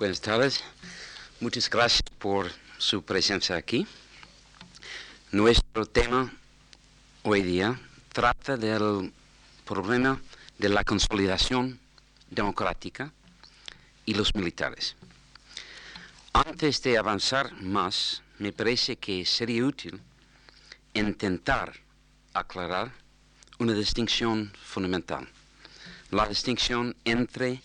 [0.00, 0.64] Buenas tardes.
[1.40, 3.86] Muchas gracias por su presencia aquí.
[5.30, 6.32] Nuestro tema
[7.22, 7.78] hoy día
[8.10, 9.12] trata del
[9.66, 10.18] problema
[10.56, 11.78] de la consolidación
[12.30, 13.12] democrática
[14.06, 14.96] y los militares.
[16.32, 20.00] Antes de avanzar más, me parece que sería útil
[20.94, 21.74] intentar
[22.32, 22.90] aclarar
[23.58, 25.28] una distinción fundamental,
[26.10, 27.60] la distinción entre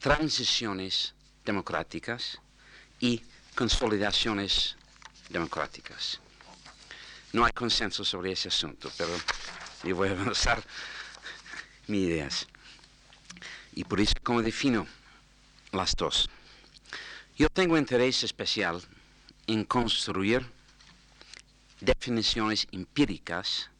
[0.00, 1.13] transiciones
[1.44, 2.40] democráticas
[3.00, 3.22] y
[3.54, 4.76] consolidaciones
[5.28, 6.20] democráticas.
[7.32, 9.10] No hay consenso sobre ese asunto, pero
[9.82, 10.62] yo voy a avanzar
[11.86, 12.46] mis ideas.
[13.74, 14.86] Y por eso, como defino
[15.72, 16.28] las dos?
[17.36, 18.80] Yo tengo interés especial
[19.46, 20.46] en construir
[21.80, 23.70] definiciones empíricas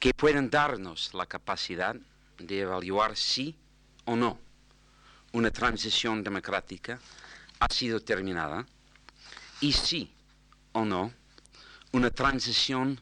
[0.00, 1.96] que pueden darnos la capacidad
[2.38, 3.56] de evaluar si
[4.04, 4.38] o no
[5.32, 6.98] una transición democrática
[7.58, 8.66] ha sido terminada
[9.60, 10.10] y si
[10.72, 11.12] o no
[11.92, 13.00] una transición,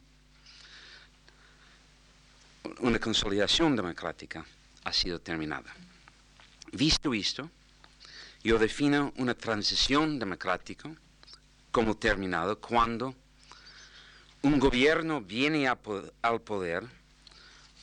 [2.79, 4.45] una consolidación democrática
[4.83, 5.73] ha sido terminada.
[6.71, 7.49] Visto esto,
[8.43, 10.89] yo defino una transición democrática
[11.71, 13.13] como terminado cuando
[14.41, 16.83] un gobierno viene al poder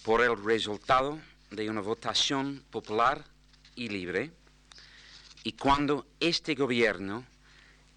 [0.03, 3.25] por el resultado de una votación popular
[3.75, 4.33] y libre
[5.42, 7.25] y cuando este gobierno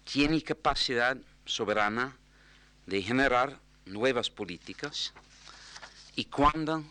[0.04, 2.16] tiene capacidad soberana
[2.86, 5.12] de generar nuevas políticas
[6.14, 6.84] y cuando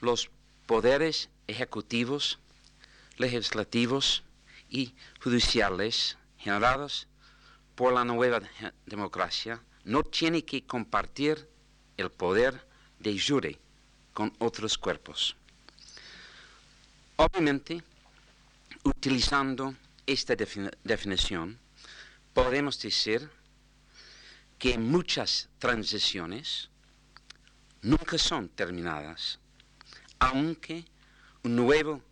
[0.00, 0.30] los
[0.66, 2.38] poderes ejecutivos,
[3.16, 4.22] legislativos
[4.70, 7.08] y judiciales generados
[7.74, 8.40] por la nueva
[8.86, 11.48] democracia no tienen que compartir
[11.96, 12.66] el poder
[12.98, 13.58] de jure
[14.12, 15.36] con otros cuerpos.
[17.16, 17.82] Obviamente,
[18.84, 19.74] utilizando
[20.06, 21.58] esta definición,
[22.32, 23.28] podemos decir
[24.58, 26.70] que muchas transiciones
[27.82, 29.38] nunca son terminadas,
[30.18, 30.84] aunque
[31.42, 32.02] un nuevo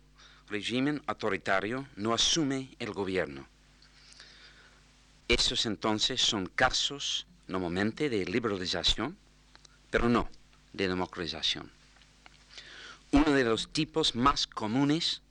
[0.47, 3.47] régimen autoritario no asume el gobierno.
[5.27, 9.17] Estos entonces son casos normalmente de liberalización,
[9.89, 10.29] pero no
[10.71, 11.69] de democratización.
[13.11, 15.21] Uno de los tipos más comunes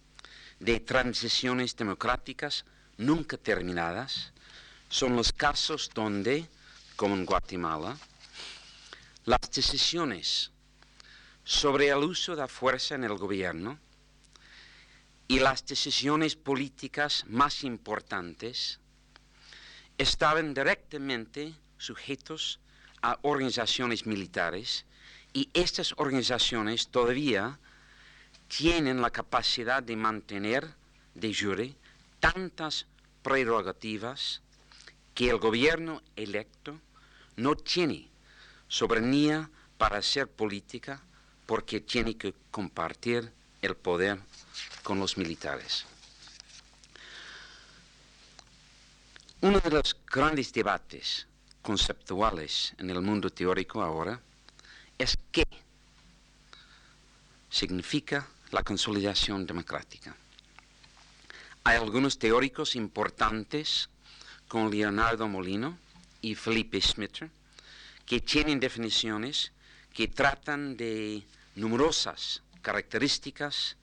[0.61, 2.65] de transiciones democráticas
[2.97, 4.33] nunca terminadas.
[4.89, 6.49] Son los casos donde,
[6.97, 7.97] como en Guatemala,
[9.25, 10.51] las decisiones
[11.45, 13.79] sobre el uso de la fuerza en el gobierno
[15.29, 18.79] y las decisiones políticas más importantes
[19.99, 22.61] estaban directamente sujetos
[23.03, 24.85] a organizaciones militares
[25.33, 27.59] y estas organizaciones todavía
[28.49, 30.75] tienen la capacidad de mantener
[31.15, 31.75] de jure
[32.21, 32.87] tantas
[33.23, 34.41] prerrogativas
[35.15, 36.79] que el gobierno electo
[37.37, 38.09] no tiene
[38.69, 41.01] soberanía para hacer política
[41.47, 44.19] porque tiene que compartir el poder
[44.83, 45.85] con los militares.
[49.41, 51.27] Uno de los grandes debates
[51.63, 54.21] conceptuales en el mundo teórico ahora
[54.99, 55.45] es qué
[57.51, 60.17] significa la consolidación democrática.
[61.65, 63.91] Hay algunos teóricos importantes,
[64.49, 65.77] como Leonardo Molino
[66.23, 67.29] y Felipe Schmitter,
[68.07, 69.53] que tienen definiciones
[69.93, 71.23] que tratan de
[71.55, 73.77] numerosas características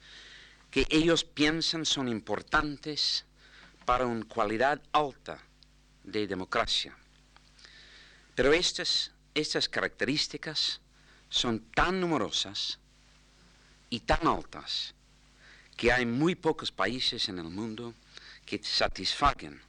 [0.71, 3.25] que ellos piensan son importantes
[3.85, 5.37] para una cualidad alta
[6.03, 6.97] de democracia.
[8.33, 10.81] Pero estas, estas características
[11.29, 12.79] son tan numerosas
[13.93, 14.95] y tan altas
[15.77, 17.93] que hay muy pocos países en el mundo
[18.43, 19.61] que satisfaguen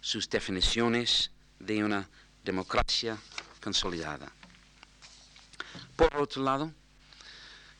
[0.00, 2.10] sus definiciones de una
[2.42, 3.16] democracia
[3.62, 4.32] consolidada.
[5.94, 6.72] Por otro lado,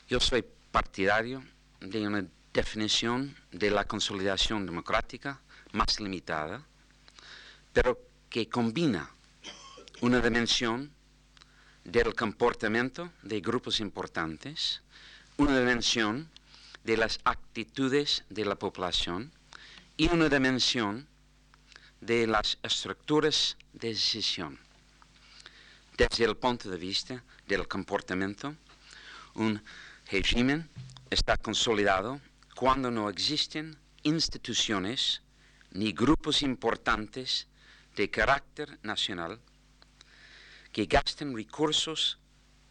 [0.07, 1.43] yo soy partidario
[1.81, 5.41] de una definición de la consolidación democrática
[5.73, 6.63] más limitada,
[7.73, 7.99] pero
[8.29, 9.11] que combina
[9.99, 10.89] una dimensión
[11.83, 14.81] del comportamiento de grupos importantes
[15.41, 16.29] una dimensión
[16.83, 19.31] de las actitudes de la población
[19.97, 21.07] y una dimensión
[21.99, 24.59] de las estructuras de decisión.
[25.97, 28.55] Desde el punto de vista del comportamiento,
[29.33, 29.59] un
[30.11, 30.69] régimen
[31.09, 32.21] está consolidado
[32.55, 35.23] cuando no existen instituciones
[35.71, 37.47] ni grupos importantes
[37.95, 39.39] de carácter nacional
[40.71, 42.19] que gasten recursos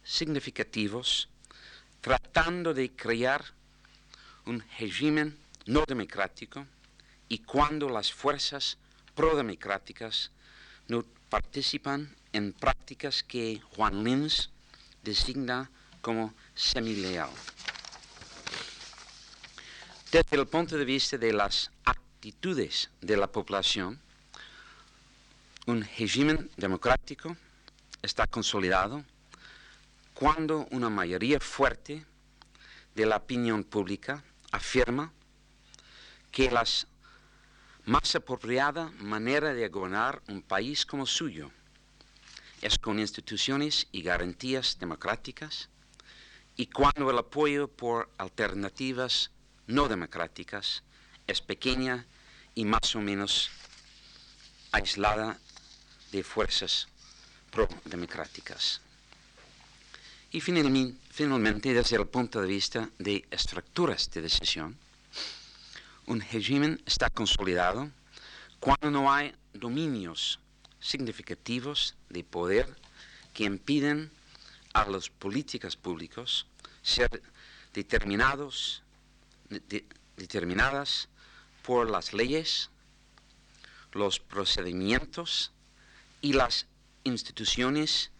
[0.03, 1.27] significativos
[2.01, 3.43] tratando de crear
[4.45, 5.37] un régimen
[5.67, 6.65] no democrático
[7.29, 8.77] y cuando las fuerzas
[9.15, 10.31] prodemocráticas
[10.87, 14.49] no participan en prácticas que Juan Lins
[15.03, 15.69] designa
[16.01, 17.29] como semileal.
[20.11, 23.99] Desde el punto de vista de las actitudes de la población,
[25.67, 27.37] un régimen democrático
[28.01, 29.05] está consolidado
[30.21, 32.05] cuando una mayoría fuerte
[32.93, 35.11] de la opinión pública afirma
[36.31, 36.63] que la
[37.85, 41.49] más apropiada manera de gobernar un país como suyo
[42.61, 45.69] es con instituciones y garantías democráticas
[46.55, 49.31] y cuando el apoyo por alternativas
[49.65, 50.83] no democráticas
[51.25, 52.05] es pequeña
[52.53, 53.49] y más o menos
[54.71, 55.39] aislada
[56.11, 56.87] de fuerzas
[57.49, 58.81] pro-democráticas.
[60.33, 64.77] Y finalmente, desde el punto de vista de estructuras de decisión,
[66.05, 67.91] un régimen está consolidado
[68.61, 70.39] cuando no hay dominios
[70.79, 72.73] significativos de poder
[73.33, 74.09] que impiden
[74.73, 76.45] a las políticas públicas
[76.81, 77.21] ser
[77.73, 78.83] determinados,
[80.15, 81.09] determinadas
[81.61, 82.69] por las leyes,
[83.91, 85.51] los procedimientos
[86.21, 86.67] y las
[87.03, 88.11] instituciones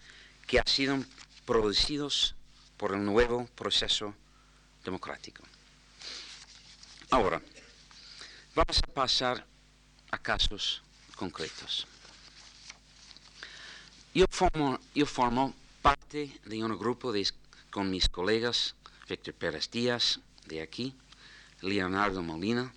[0.46, 0.98] que han sido
[1.46, 2.36] producidos
[2.78, 4.14] por el nuevo proceso
[4.84, 5.44] democrático.
[7.10, 7.42] Ahora,
[8.56, 9.46] vamos a pasar
[10.12, 10.82] a casos
[11.16, 11.88] concretos.
[14.14, 17.14] Yo formo, yo formo parte de un grupo
[17.70, 18.76] con mis colegas
[19.08, 20.96] Víctor Pérez Díaz, de aquí,
[21.62, 22.74] Leonardo Molina,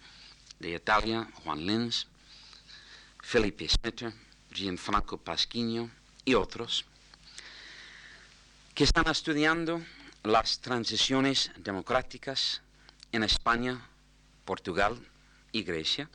[0.59, 2.07] de Italia, Juan Lenz,
[3.23, 4.13] Felipe Smetter,
[4.53, 5.91] Gianfranco Pasquino
[6.25, 6.85] y otros,
[8.75, 9.81] que están estudiando
[10.25, 12.61] las transiciones democráticas
[13.13, 13.87] en España,
[14.45, 14.99] Portugal
[15.53, 16.11] y Grecia,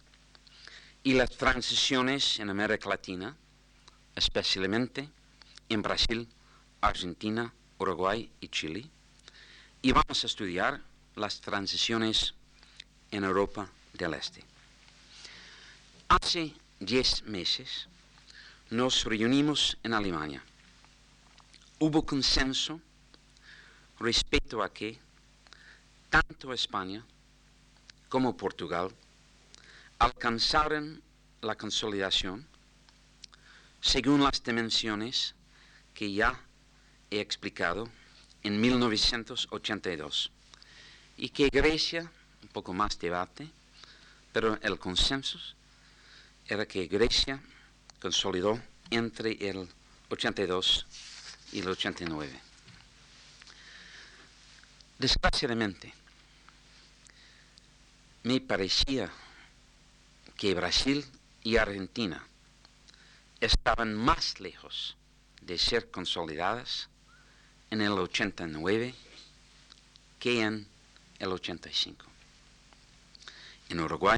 [1.02, 3.34] y las transiciones en América Latina,
[4.14, 5.10] especialmente
[5.70, 6.28] en Brasil,
[6.82, 8.86] Argentina, Uruguay y Chile,
[9.82, 10.82] y vamos a estudiar
[11.16, 12.34] las transiciones
[13.12, 14.44] en Europa del Este.
[16.10, 17.88] Hace diez meses
[18.70, 20.44] nos reunimos en Alemania
[21.80, 22.82] hubo consenso
[24.00, 25.00] respecto a que
[26.10, 27.06] tanto España
[28.10, 28.92] como Portugal
[30.00, 31.02] alcanzaron
[31.42, 32.46] la consolidación
[33.82, 35.36] según las dimensiones
[35.94, 36.40] que ya
[37.12, 37.90] he explicado
[38.44, 40.32] en 1982
[41.18, 42.12] y que Grecia,
[42.42, 43.50] un poco más debate,
[44.34, 45.40] pero el consenso
[46.46, 47.42] era que Grecia
[48.02, 48.60] consolidó
[48.90, 49.68] entre el
[50.10, 50.86] 82
[51.52, 52.40] y el 89.
[54.98, 55.94] Desgraciadamente,
[58.24, 59.10] me parecía
[60.38, 61.06] que Brasil
[61.44, 62.26] y Argentina
[63.40, 64.98] estaban más lejos
[65.42, 66.90] de ser consolidadas
[67.72, 68.94] en el 89
[70.20, 70.68] que en
[71.20, 72.06] el 85.
[73.70, 74.18] En Uruguay,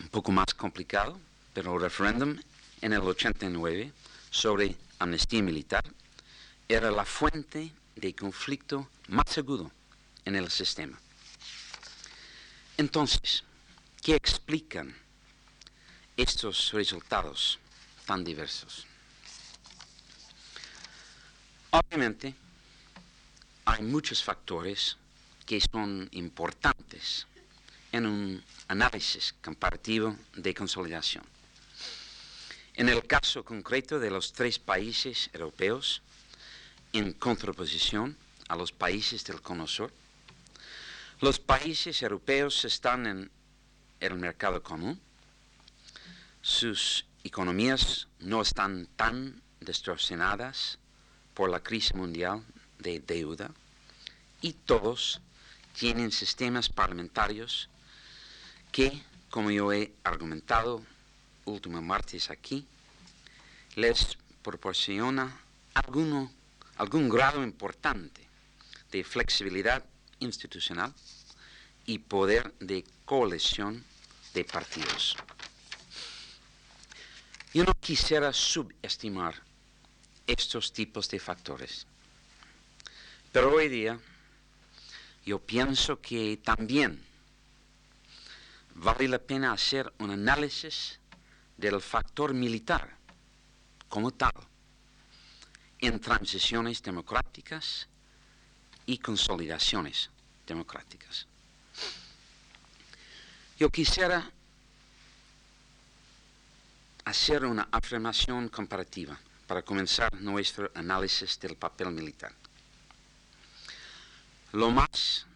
[0.00, 1.18] un poco más complicado,
[1.52, 2.38] pero el referéndum
[2.80, 3.92] en el 89
[4.30, 5.84] sobre amnistía militar
[6.68, 9.72] era la fuente de conflicto más agudo
[10.26, 11.00] en el sistema.
[12.76, 13.42] Entonces,
[14.02, 14.94] ¿qué explican
[16.14, 17.58] estos resultados
[18.04, 18.86] tan diversos?
[21.70, 22.34] Obviamente,
[23.64, 24.98] hay muchos factores
[25.46, 27.26] que son importantes
[27.92, 31.24] en un análisis comparativo de consolidación.
[32.74, 36.02] En el caso concreto de los tres países europeos,
[36.92, 38.16] en contraposición
[38.48, 39.92] a los países del Cono Sur.
[41.20, 43.30] Los países europeos están en
[44.00, 45.00] el mercado común,
[46.40, 50.78] sus economías no están tan distorsionadas
[51.34, 52.44] por la crisis mundial
[52.78, 53.50] de deuda
[54.40, 55.20] y todos
[55.78, 57.68] tienen sistemas parlamentarios
[58.72, 60.82] que, como yo he argumentado
[61.44, 62.66] último martes aquí,
[63.74, 65.40] les proporciona
[65.74, 66.32] alguno
[66.78, 68.26] algún grado importante
[68.90, 69.84] de flexibilidad
[70.20, 70.94] institucional
[71.86, 73.84] y poder de coalición
[74.32, 75.16] de partidos.
[77.52, 79.34] Yo no quisiera subestimar
[80.26, 81.86] estos tipos de factores,
[83.32, 83.98] pero hoy día
[85.26, 87.04] yo pienso que también
[88.74, 91.00] vale la pena hacer un análisis
[91.56, 92.96] del factor militar
[93.88, 94.32] como tal
[95.80, 97.86] en transiciones democráticas
[98.86, 100.10] y consolidaciones
[100.46, 101.26] democráticas.
[103.58, 104.30] Yo quisiera
[107.04, 112.32] hacer una afirmación comparativa para comenzar nuestro análisis del papel militar.
[114.52, 115.26] Lo más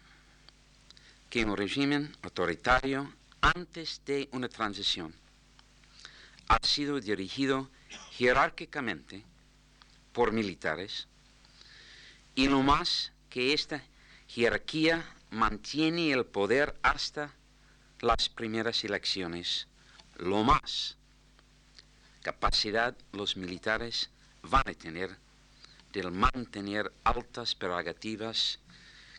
[1.29, 5.13] que un régimen autoritario antes de una transición
[6.47, 7.69] ha sido dirigido
[8.11, 9.23] jerárquicamente
[10.13, 11.07] por militares
[12.35, 13.83] y lo más que esta
[14.27, 17.33] jerarquía mantiene el poder hasta
[17.99, 19.67] las primeras elecciones,
[20.17, 20.97] lo más
[22.21, 24.09] capacidad los militares
[24.43, 25.17] van a tener
[25.91, 28.59] de mantener altas prerrogativas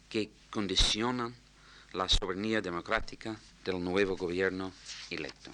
[0.08, 1.34] que condicionan
[1.92, 4.72] la soberanía democrática del nuevo gobierno
[5.10, 5.52] electo.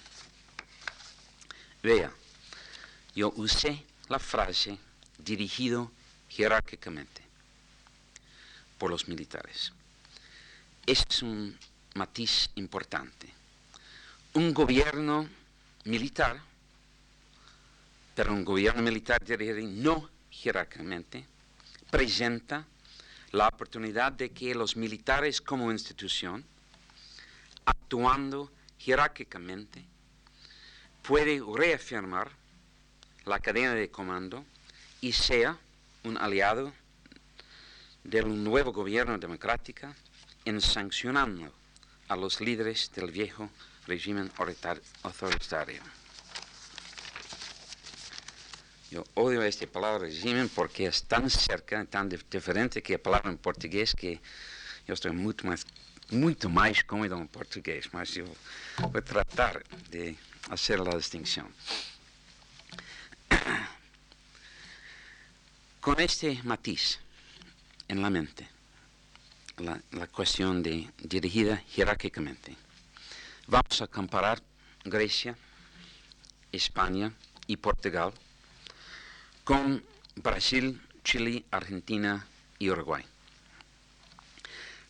[1.83, 2.11] Vea,
[3.15, 4.77] yo usé la frase
[5.23, 5.91] dirigido
[6.29, 7.21] jerárquicamente
[8.77, 9.73] por los militares.
[10.85, 11.57] Este es un
[11.95, 13.31] matiz importante.
[14.33, 15.29] Un gobierno
[15.85, 16.41] militar,
[18.15, 21.25] pero un gobierno militar dirigido no jerárquicamente,
[21.89, 22.65] presenta
[23.31, 26.43] la oportunidad de que los militares como institución,
[27.65, 29.85] actuando jerárquicamente,
[31.01, 32.31] puede reafirmar
[33.25, 34.45] la cadena de comando
[35.01, 35.57] y sea
[36.03, 36.71] un aliado
[38.03, 39.87] del nuevo gobierno democrático
[40.45, 41.51] en sancionando
[42.07, 43.49] a los líderes del viejo
[43.87, 44.31] régimen
[45.03, 45.81] autoritario.
[48.91, 53.37] Yo odio esta palabra régimen porque es tan cerca, tan diferente que la palabra en
[53.37, 54.19] portugués que
[54.87, 55.65] yo estoy mucho más,
[56.09, 58.25] mucho más cómodo en portugués, pero yo
[58.79, 60.15] voy a tratar de
[60.49, 61.47] hacer la distinción.
[65.81, 66.99] Con este matiz
[67.87, 68.47] en la mente,
[69.57, 72.55] la, cuestión de dirigida jerárquicamente,
[73.47, 74.43] vamos a comparar
[74.83, 75.35] Grecia,
[76.51, 77.11] España
[77.47, 78.13] y Portugal
[79.43, 79.83] con
[80.17, 82.27] Brasil, Chile, Argentina
[82.59, 83.03] y Uruguay.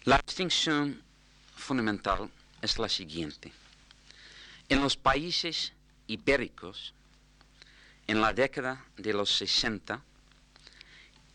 [0.04, 1.02] La distinción
[1.56, 2.30] fundamental
[2.62, 3.54] es la siguiente.
[4.68, 5.72] En los países
[6.08, 6.94] ibéricos,
[8.08, 10.04] en la década de los 60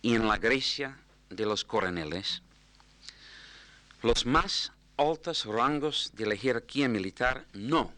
[0.06, 0.96] y en la Grecia
[1.30, 2.40] de los coroneles,
[4.02, 7.92] los más altos rangos de la jerarquía militar no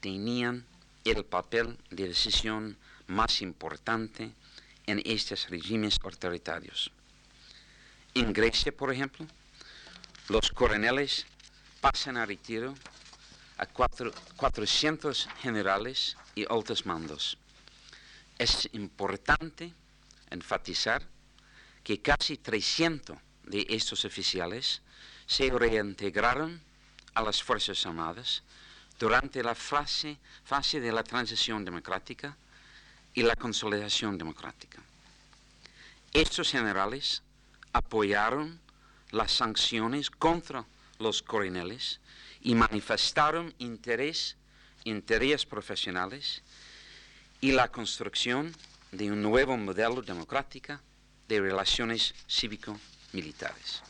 [0.00, 0.66] tenían
[1.04, 4.32] el papel de decisión más importante
[4.86, 6.90] en estos regímenes autoritarios.
[8.14, 9.24] En Grecia, por ejemplo,
[10.30, 11.24] los coroneles
[11.80, 12.74] pasan a retiro
[13.58, 17.38] a 400 generales y altos mandos.
[18.40, 19.72] Es importante
[20.30, 21.13] enfatizar
[21.84, 24.80] que casi 300 de estos oficiales
[25.26, 26.60] se reintegraron
[27.14, 28.42] a las Fuerzas Armadas
[28.98, 32.36] durante la fase, fase de la transición democrática
[33.12, 34.82] y la consolidación democrática.
[36.12, 37.22] Estos generales
[37.72, 38.58] apoyaron
[39.10, 40.64] las sanciones contra
[40.98, 42.00] los coroneles
[42.40, 44.36] y manifestaron interés
[44.84, 45.02] en
[45.48, 46.42] profesionales
[47.40, 48.54] y la construcción
[48.92, 50.78] de un nuevo modelo democrático
[51.28, 53.82] de relaciones cívico-militares.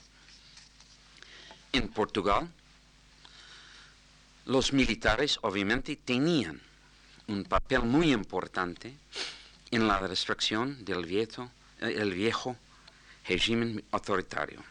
[1.73, 2.49] En Portugal,
[4.47, 6.61] los militares obviamente tenían
[7.27, 8.95] un papel muy importante
[9.71, 11.51] en la destrucción del viejo,
[11.81, 12.57] eh, viejo
[13.27, 14.63] régimen autoritario.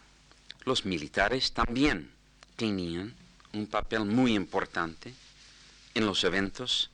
[0.65, 2.11] Los militares también
[2.55, 3.15] tenían
[3.51, 5.13] un papel muy importante
[5.93, 6.89] en los eventos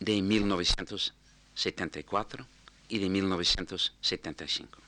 [0.00, 2.44] de 1974
[2.88, 4.78] y de 1975.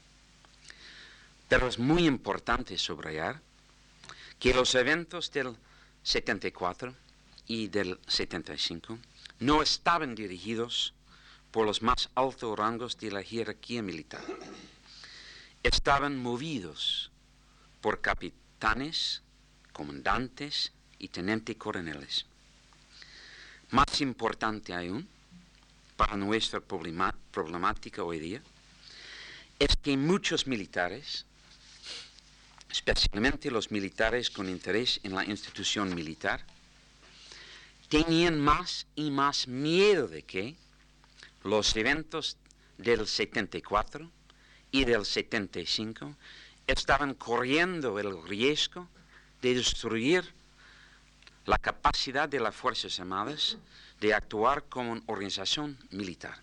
[1.48, 3.40] Pero es muy importante subrayar
[4.38, 5.54] que los eventos del
[6.02, 6.94] 74
[7.46, 8.98] y del 75
[9.40, 10.94] no estaban dirigidos
[11.50, 14.22] por los más altos rangos de la jerarquía militar.
[15.62, 17.10] Estaban movidos
[17.80, 19.22] por capitanes,
[19.72, 22.26] comandantes y tenientes coroneles.
[23.70, 25.08] Más importante aún,
[26.00, 28.42] para nuestra problemática hoy día,
[29.58, 31.26] es que muchos militares,
[32.70, 36.42] especialmente los militares con interés en la institución militar,
[37.90, 40.56] tenían más y más miedo de que
[41.44, 42.38] los eventos
[42.78, 44.10] del 74
[44.70, 46.16] y del 75
[46.66, 48.88] estaban corriendo el riesgo
[49.42, 50.32] de destruir
[51.44, 53.58] la capacidad de las Fuerzas Armadas
[54.00, 56.40] de actuar como una organización militar.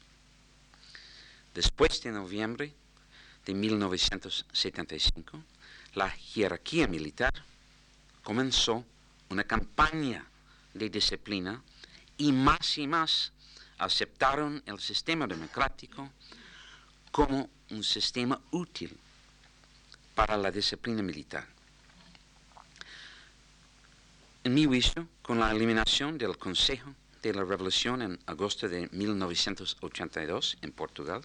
[1.53, 2.73] Después de noviembre
[3.45, 5.43] de 1975,
[5.95, 7.33] la jerarquía militar
[8.21, 8.85] comenzó
[9.29, 10.25] una campaña
[10.73, 11.61] de disciplina
[12.17, 13.31] y más y más
[13.79, 16.11] aceptaron el sistema democrático
[17.11, 18.95] como un sistema útil
[20.13, 21.47] para la disciplina militar.
[24.43, 26.93] En mi juicio, con la eliminación del Consejo
[27.27, 31.21] de la Revolución en agosto de 1982 en Portugal,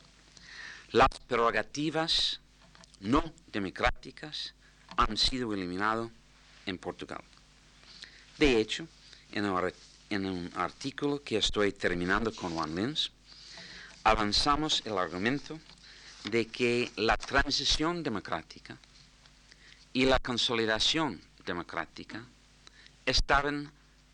[0.90, 2.40] las prerrogativas
[3.00, 4.54] no democráticas
[4.97, 6.11] han sido eliminadas
[6.66, 7.23] en Portugal.
[8.37, 8.88] De hecho,
[9.30, 9.47] en
[10.26, 13.12] un, artículo que estoy terminando con Juan Lins,
[14.04, 15.61] avanzamos el argumento
[16.25, 18.76] de que la transición democrática
[19.92, 22.25] y la consolidación democrática
[23.06, 23.71] estaban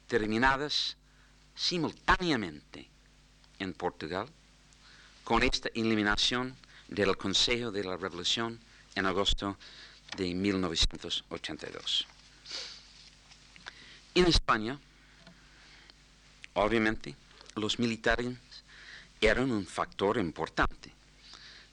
[0.06, 0.98] terminadas
[1.58, 2.88] simultáneamente
[3.58, 4.28] en Portugal
[5.24, 8.60] con esta eliminación del Consejo de la Revolución
[8.94, 9.58] en agosto
[10.16, 12.06] de 1982.
[14.14, 14.78] En España,
[16.54, 17.14] obviamente,
[17.56, 18.36] los militares
[19.20, 20.92] eran un factor importante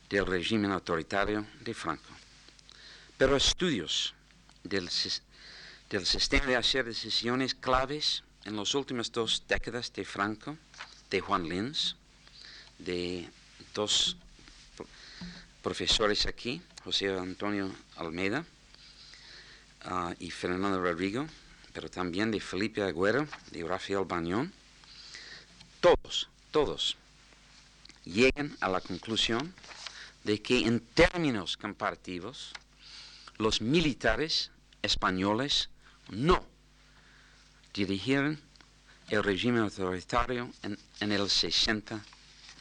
[0.10, 2.10] del régimen autoritario de Franco,
[3.18, 4.15] pero estudios
[4.63, 10.58] del, sistema de hacer decisiones claves en las últimas dos décadas de Franco,
[11.10, 11.96] de Juan Lins,
[12.78, 13.28] de
[13.74, 14.18] dos
[15.62, 18.46] profesores aquí, José Antonio Almeida
[19.84, 21.28] ah, y Fernando Rodrigo,
[21.74, 24.54] pero también de Felipe Agüero, de Rafael Bañón,
[25.82, 26.98] todos, todos
[28.06, 29.54] llegan a la conclusión
[30.24, 32.54] de que en términos comparativos,
[33.38, 34.52] los militares
[34.84, 35.70] españoles
[36.10, 36.54] no
[37.75, 38.39] dirigieron
[39.10, 42.00] el régimen autoritario en, el 60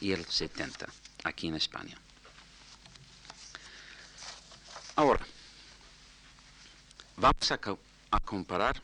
[0.01, 0.87] y el 70
[1.23, 1.97] aquí en España.
[4.95, 5.25] Ahora,
[7.17, 7.59] vamos a,
[8.19, 8.81] comparar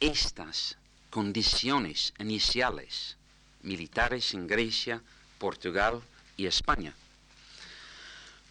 [0.00, 0.76] estas
[1.10, 3.16] condiciones iniciales
[3.62, 5.02] militares en Grecia,
[5.38, 6.02] Portugal
[6.36, 6.94] y España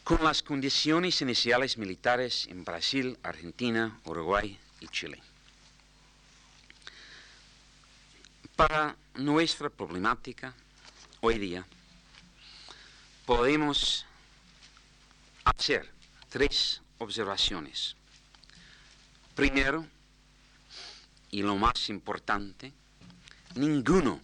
[0.04, 5.22] con las condiciones iniciales militares en Brasil, Argentina, Uruguay y Chile.
[8.56, 10.54] Para nuestra problemática
[11.22, 11.66] hoy día
[13.26, 14.06] podemos
[15.44, 15.90] hacer
[16.30, 17.96] tres observaciones.
[19.36, 19.88] Primero,
[21.32, 22.72] y lo más importante,
[23.56, 24.22] ninguno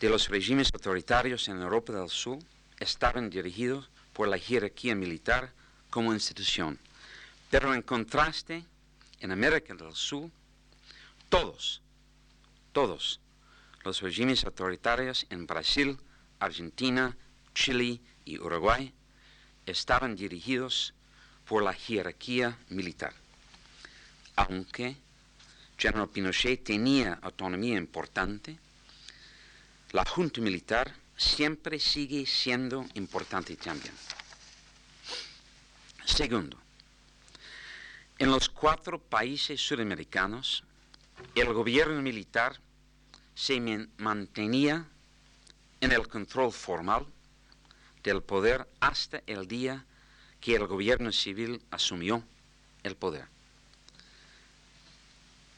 [0.00, 2.38] de los regímenes autoritarios en Europa del Sur
[2.78, 5.52] estaban dirigidos por la jerarquía militar
[5.90, 6.78] como institución.
[7.50, 8.64] Pero en contraste,
[9.18, 10.30] en América del Sur,
[11.28, 11.80] todos,
[12.74, 13.20] todos
[13.84, 15.96] los regímenes autoritarios en Brasil,
[16.40, 17.16] Argentina,
[17.54, 18.92] Chile y Uruguay
[19.64, 20.92] estaban dirigidos
[21.46, 23.14] por la jerarquía militar.
[24.36, 24.96] Aunque
[25.78, 28.58] General Pinochet tenía autonomía importante,
[29.92, 33.94] la Junta Militar siempre sigue siendo importante también.
[36.04, 36.58] Segundo,
[38.18, 40.64] en los cuatro países sudamericanos,
[41.34, 42.60] el gobierno militar
[43.34, 43.60] se
[43.98, 44.86] mantenía
[45.80, 47.06] en el control formal
[48.02, 49.84] del poder hasta el día
[50.40, 52.22] que el gobierno civil asumió
[52.82, 53.26] el poder.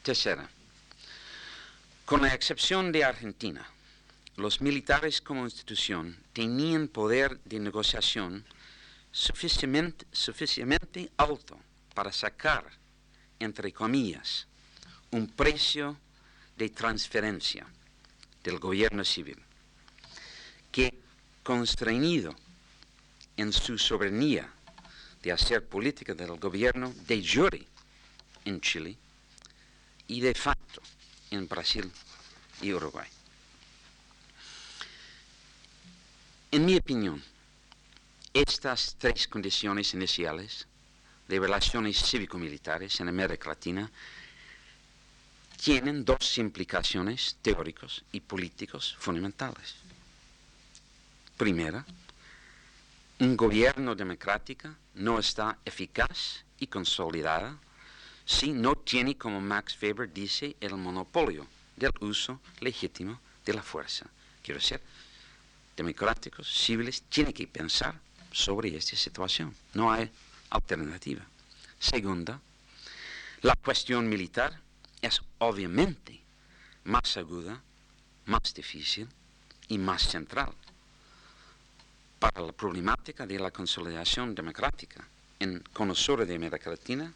[0.01, 0.49] Tercera,
[2.05, 3.69] con la excepción de Argentina,
[4.37, 8.45] los militares como institución tenían poder de negociación
[9.11, 11.59] suficientemente, suficientemente alto
[11.93, 12.63] para sacar,
[13.39, 14.47] entre comillas,
[15.11, 15.97] un precio
[16.57, 17.65] de transferencia
[18.43, 19.37] del gobierno civil,
[20.71, 20.93] que
[21.43, 22.35] constreñido
[23.37, 24.49] en su soberanía
[25.21, 27.65] de hacer política del gobierno de jure
[28.45, 28.97] en Chile
[30.07, 30.81] y de facto
[31.31, 31.91] en Brasil
[32.61, 33.07] y Uruguay.
[36.51, 37.21] En mi opinión,
[38.33, 40.65] estas tres condiciones iniciales
[41.27, 43.91] de relaciones cívico-militares en América Latina
[45.61, 49.75] tienen dos implicaciones teóricas y políticas fundamentales.
[51.35, 51.85] Primera,
[53.19, 57.57] un gobierno democrático no está eficaz y consolidada
[58.25, 64.05] si no tiene, como Max Weber dice, el monopolio del uso legítimo de la fuerza.
[64.43, 64.81] Quiero decir,
[65.75, 67.97] democráticos, civiles, tienen que pensar
[68.31, 69.55] sobre esta situación.
[69.73, 70.09] No hay
[70.49, 71.25] alternativa.
[71.79, 72.39] Segunda,
[73.41, 74.59] la cuestión militar
[75.01, 76.21] es obviamente
[76.83, 77.61] más aguda,
[78.25, 79.07] más difícil
[79.67, 80.53] y más central
[82.19, 85.07] para la problemática de la consolidación democrática
[85.39, 87.13] en con el sur de América Latina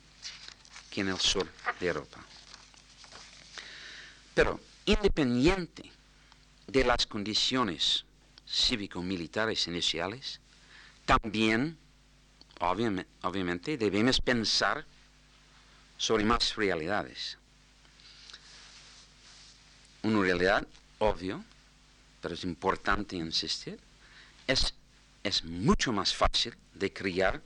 [0.89, 1.47] que en el sur
[1.79, 2.19] de Europa.
[4.33, 5.91] Pero independiente
[6.67, 8.05] de las condiciones
[8.47, 10.39] cívico-militares iniciales,
[11.05, 11.77] también,
[12.59, 14.85] obviamente, debemos pensar
[15.97, 17.37] sobre más realidades.
[20.03, 20.67] Una realidad
[20.99, 21.43] obvio,
[22.21, 23.79] pero es importante insistir,
[24.47, 24.73] es,
[25.23, 27.41] es mucho más fácil de crear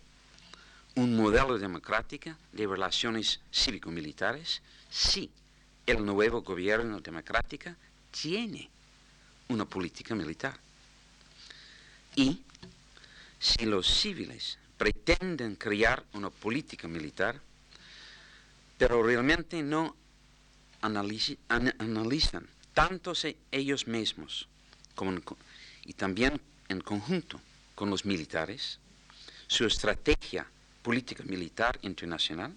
[0.95, 5.29] un modelo democrático de relaciones cívico-militares si
[5.85, 7.69] el nuevo gobierno democrático
[8.11, 8.69] tiene
[9.49, 10.57] una política militar.
[12.15, 12.41] Y
[13.39, 17.39] si los civiles pretenden crear una política militar,
[18.77, 19.95] pero realmente no
[20.81, 23.13] analizan tanto
[23.51, 24.47] ellos mismos
[24.95, 25.19] como
[25.85, 27.39] y también en conjunto
[27.75, 28.79] con los militares,
[29.47, 30.47] su estrategia
[30.81, 32.53] política militar internacional,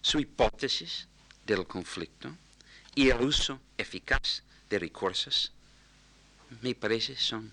[0.00, 1.06] su hipótesis
[1.46, 2.34] del conflicto
[2.94, 5.52] y el uso eficaz de recursos,
[6.62, 7.52] me parece son,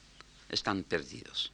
[0.50, 1.52] están perdidos.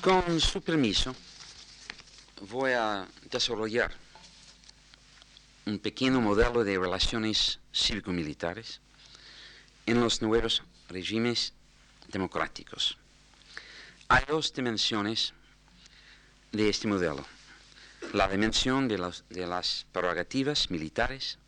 [0.00, 1.14] Con su permiso,
[2.48, 3.92] voy a desarrollar
[5.66, 8.80] un pequeño modelo de relaciones cívico-militares
[9.86, 11.52] en los nuevos regímenes
[12.08, 12.96] democráticos.
[14.08, 15.32] Hay dos dimensiones
[16.52, 17.24] de este modelo.
[18.12, 21.38] La dimensión de, las prerrogativas militares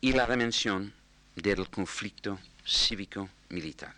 [0.00, 0.92] y la dimensión
[1.36, 3.94] del conflicto cívico-militar.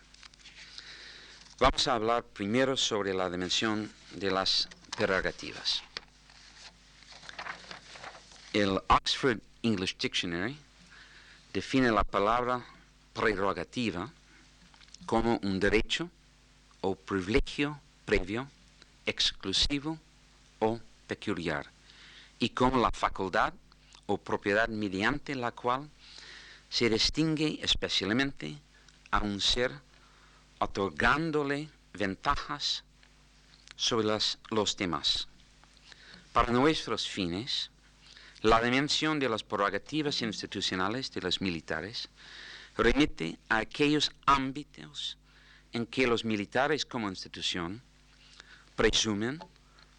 [1.59, 5.83] Vamos a hablar primero sobre la dimensión de las prerrogativas.
[8.51, 10.57] El Oxford English Dictionary
[11.53, 12.65] define la palabra
[13.13, 14.09] prerrogativa
[15.05, 16.09] como un derecho
[16.81, 18.49] o privilegio previo,
[19.05, 19.99] exclusivo
[20.57, 21.69] o peculiar,
[22.39, 23.53] y como la facultad
[24.07, 25.87] o propiedad mediante la cual
[26.71, 28.57] se distingue especialmente
[29.11, 29.71] a un ser
[30.57, 32.83] otorgándole ventajas
[33.75, 34.07] sobre
[34.49, 35.27] los demás.
[36.33, 37.69] Para nuestros fines,
[38.41, 42.09] la dimensión de las prerrogativas institucionales de los militares
[42.77, 45.17] remite a aquellos ámbitos
[45.73, 47.81] en que los militares como institución
[48.75, 49.39] presumen,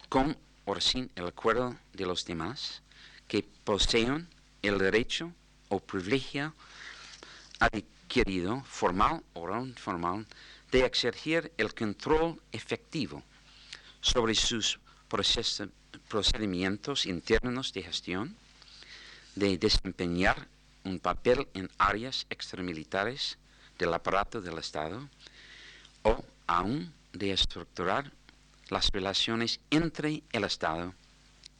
[0.09, 2.81] con o sin el acuerdo de los demás,
[3.27, 4.27] que poseen
[4.63, 5.31] el derecho
[5.69, 6.53] o privilegio
[7.59, 10.25] adquirido, formal o informal,
[10.71, 13.23] de ejercer el control efectivo
[14.01, 15.69] sobre sus procesos
[16.07, 18.35] procedimientos internos de gestión,
[19.35, 20.47] de desempeñar
[20.83, 23.37] un papel en áreas extramilitares
[23.77, 25.07] del aparato del Estado
[26.03, 28.11] o aún de estructurar
[28.69, 30.93] las relaciones entre el Estado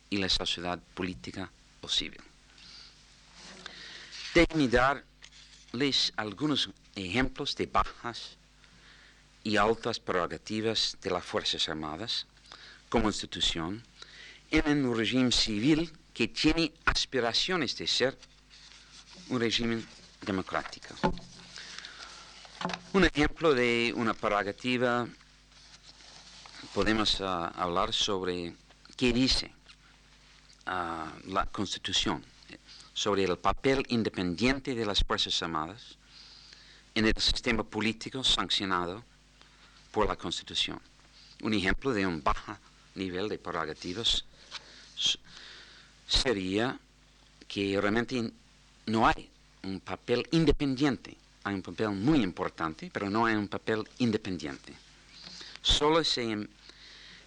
[0.10, 2.22] y la sociedad política o civil.
[4.34, 8.38] Déjenme darles algunos ejemplos de bajas
[9.44, 12.28] y altas prerrogativas de las Fuerzas Armadas
[12.90, 13.84] como institución
[14.52, 18.18] en un régimen civil que tiene aspiraciones de ser
[19.30, 19.86] un régimen
[20.22, 20.94] democrático.
[22.94, 25.08] Un ejemplo de una prerrogativa,
[26.74, 28.54] podemos ah, hablar sobre
[28.98, 29.52] qué dice
[30.66, 32.24] ah, la Constitución,
[32.94, 35.98] sobre el papel independiente de las Fuerzas Armadas
[36.94, 39.04] en el sistema político sancionado
[39.92, 40.80] por la Constitución.
[41.42, 42.58] Un ejemplo de un bajo
[42.96, 44.26] nivel de prerrogativas
[46.08, 46.78] sería
[47.48, 48.32] que realmente
[48.88, 49.30] no hay
[49.64, 51.18] un papel independiente.
[51.44, 54.74] Hay un papel muy importante, pero no hay un papel independiente.
[55.62, 56.48] Solo se em,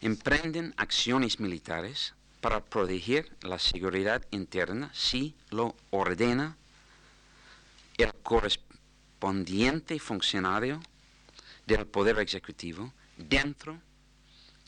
[0.00, 6.56] emprenden acciones militares para proteger la seguridad interna si lo ordena
[7.96, 10.80] el correspondiente funcionario
[11.66, 13.80] del Poder Ejecutivo dentro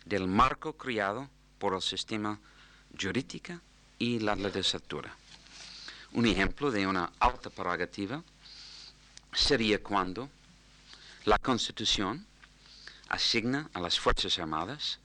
[0.06, 2.38] del marco creado por el sistema
[2.98, 3.60] jurídica
[3.98, 5.14] y la legislatura.
[6.12, 8.22] Un ejemplo de una alta prerrogativa
[9.34, 10.30] sería cuando
[11.24, 12.24] la Constitución
[13.08, 14.98] asigna a las Fuerzas Armadas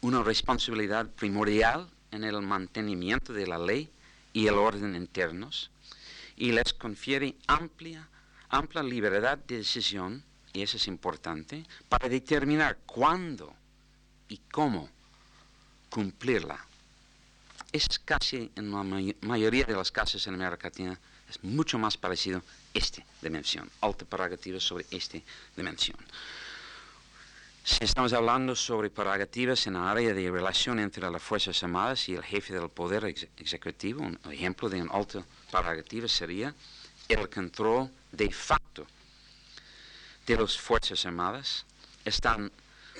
[0.00, 3.90] una responsabilidad primordial en el mantenimiento de la ley
[4.32, 5.70] y el orden internos
[6.36, 8.08] y les confiere amplia,
[8.48, 13.54] amplia libertad de decisión, y eso es importante, para determinar cuándo
[14.28, 14.88] y cómo
[15.90, 16.64] cumplirla
[17.72, 18.82] es casi en la
[19.20, 24.58] mayoría de los casos en América Latina, es mucho más parecido esta dimensión, alta prerrogativa
[24.58, 25.18] sobre esta
[25.56, 25.98] dimensión.
[27.64, 32.14] Si estamos hablando sobre prerrogativas en la área de relación entre las Fuerzas Armadas y
[32.14, 36.54] el jefe del Poder Ejecutivo, un ejemplo de una alta prerrogativa sería
[37.08, 38.86] el control de facto
[40.26, 41.66] de las Fuerzas Armadas
[42.04, 42.50] está en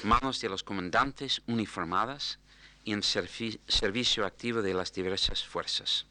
[0.05, 2.39] manos de los comandantes uniformadas
[2.85, 6.07] y en servicio activo de las diversas fuerzas.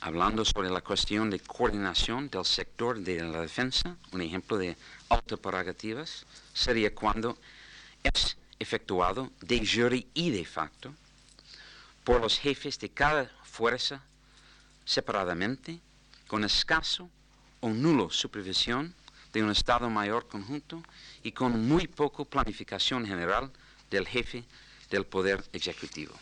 [0.00, 4.76] Hablando sobre la cuestión de coordinación del sector de la defensa, un ejemplo de
[5.08, 7.38] autoprerrogativas sería cuando
[8.02, 10.92] es efectuado de jure y de facto
[12.04, 14.02] por los jefes de cada fuerza
[14.84, 15.80] separadamente,
[16.26, 17.08] con escaso
[17.60, 18.94] o nulo supervisión
[19.32, 20.82] de un Estado Mayor conjunto
[21.22, 23.50] y con muy poco planificación general
[23.90, 24.44] del jefe
[24.90, 26.14] del Poder Ejecutivo.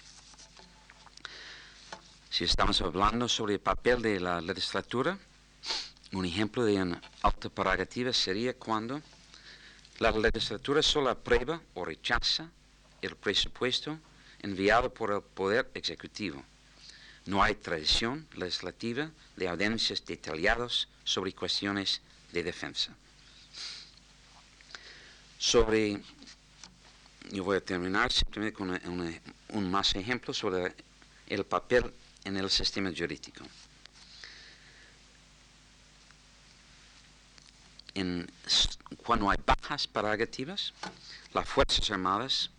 [2.31, 5.19] Si estamos hablando sobre el papel de la legislatura,
[6.13, 9.03] un ejemplo de una alta prerrogativa sería cuando
[9.99, 12.49] la legislatura solo aprueba o rechaza
[13.03, 13.99] el presupuesto
[14.41, 16.43] enviado por el Poder Ejecutivo.
[17.27, 22.01] No hay tradición legislativa de audiencias detalladas sobre cuestiones
[22.33, 22.95] de defensa.
[25.39, 26.01] Sobre,
[27.31, 28.79] yo voy a terminar simplemente con
[29.49, 30.75] un más ejemplo sobre
[31.27, 31.93] el papel
[32.25, 33.45] en el sistema jurídico.
[39.05, 40.73] cuando hay bajas prerrogativas,
[41.35, 42.51] las Fuerzas Armadas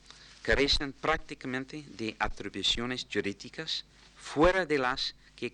[0.42, 3.86] carecen prácticamente de atribuciones jurídicas
[4.18, 5.54] fuera de las que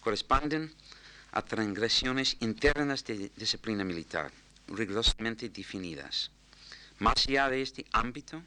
[0.00, 0.74] corresponden
[1.34, 4.30] a transgresiones internas de disciplina militar,
[4.68, 6.30] rigurosamente definidas.
[7.00, 8.40] Más allá de este ámbito,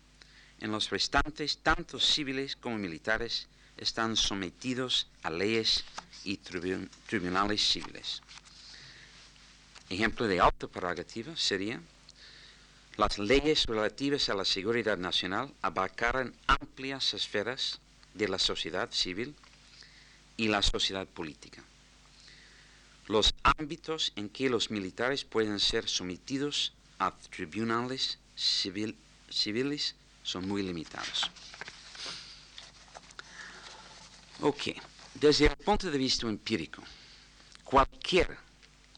[0.61, 5.83] en los restantes, tanto civiles como militares, están sometidos a leyes
[6.23, 8.21] y tribunales civiles.
[9.89, 11.81] Ejemplo de alta prerrogativa sería
[12.95, 17.79] las leyes relativas a la seguridad nacional abarcaran amplias esferas
[18.13, 19.35] de la sociedad civil
[20.37, 21.66] y la sociedad política.
[23.07, 31.31] Los ámbitos en que los militares pueden ser sometidos a tribunales civiles son muy limitados.
[34.41, 34.75] Ok,
[35.15, 36.83] desde el punto de vista empírico,
[37.63, 38.37] cualquier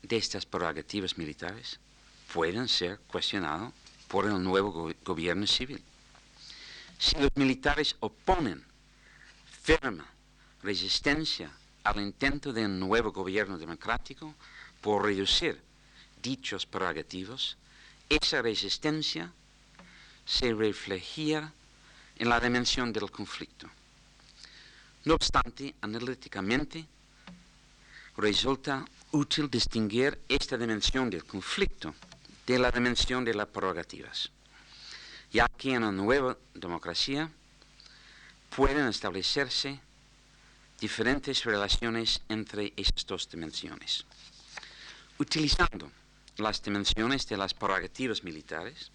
[0.02, 1.80] de estas prerrogativas militares
[2.34, 3.72] pueden ser cuestionadas
[4.08, 5.84] por el nuevo gobierno civil.
[6.98, 8.66] Si los militares oponen
[9.62, 10.04] firme
[10.64, 11.52] resistencia
[11.84, 14.34] al intento de un nuevo gobierno democrático
[14.82, 15.60] por reducir
[16.22, 17.58] dichos prerrogativos,
[18.10, 19.32] esa resistencia
[20.26, 21.52] se reflejaría
[22.18, 23.70] en la dimensión del conflicto.
[25.06, 26.86] No obstante, analíticamente
[28.18, 31.96] resulta útil distinguir esta dimensión del conflicto
[32.46, 34.30] de la dimensión de las prerrogativas,
[35.32, 37.32] ya que en una nueva democracia
[38.56, 39.80] pueden establecerse
[40.80, 44.06] diferentes relaciones entre estas dos dimensiones.
[45.18, 45.92] Utilizando
[46.38, 48.92] las dimensiones de las prerrogativas militares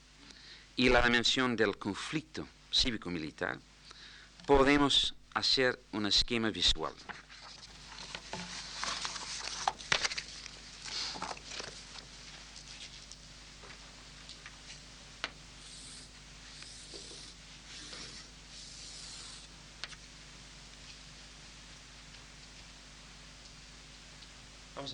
[0.76, 3.58] y la dimensión del conflicto cívico-militar,
[4.46, 6.94] podemos hacer un esquema visual.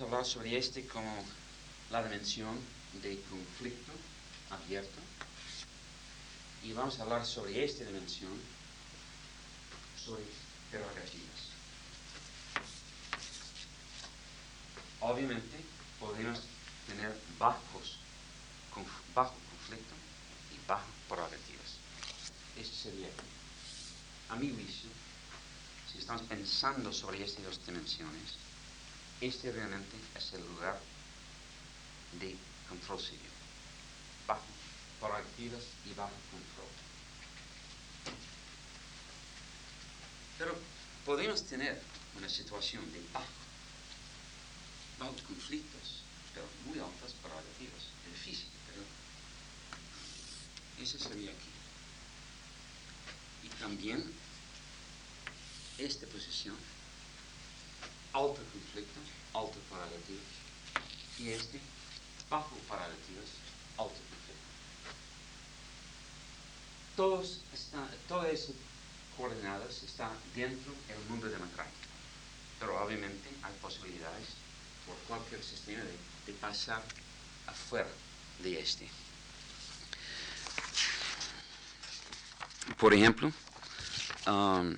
[0.01, 1.13] Vamos a hablar sobre este como
[1.91, 2.59] la dimensión
[3.03, 3.91] de conflicto
[4.49, 4.99] abierto
[6.63, 8.31] y vamos a hablar sobre esta dimensión
[10.03, 10.23] sobre
[10.71, 11.41] prerrogativas.
[15.01, 15.63] Obviamente
[15.99, 16.39] podemos
[16.87, 17.97] tener bajos,
[19.13, 19.93] bajo conflicto
[20.51, 21.77] y bajo prerrogativas.
[22.57, 23.09] Este sería,
[24.29, 24.89] a mi juicio,
[25.91, 28.50] si estamos pensando sobre estas dos dimensiones,
[29.21, 30.79] este realmente es el lugar
[32.19, 32.35] de
[32.67, 33.29] control civil,
[34.25, 34.41] bajo
[34.99, 36.67] prerrogativas y bajo control.
[40.39, 40.57] Pero
[41.05, 41.79] podemos tener
[42.17, 43.27] una situación de bajo,
[44.99, 46.01] bajos conflictos,
[46.33, 48.81] pero muy altas prerrogativas, difícil, pero
[50.83, 51.49] eso sería aquí.
[53.43, 54.03] Y también
[55.77, 56.55] esta posición
[58.13, 58.99] alto conflicto,
[59.33, 60.31] alto prerrogativas,
[61.19, 61.59] y este
[62.29, 63.29] bajo prerrogativas,
[63.77, 64.47] alto conflicto.
[66.95, 68.55] Todos están, todas esas
[69.17, 71.87] coordenadas están dentro del mundo democrático,
[72.59, 74.27] pero obviamente hay posibilidades
[74.85, 76.81] por cualquier sistema de, pasar
[77.45, 77.89] afuera
[78.41, 78.89] de este.
[82.77, 83.33] Por ejemplo,
[84.27, 84.77] um,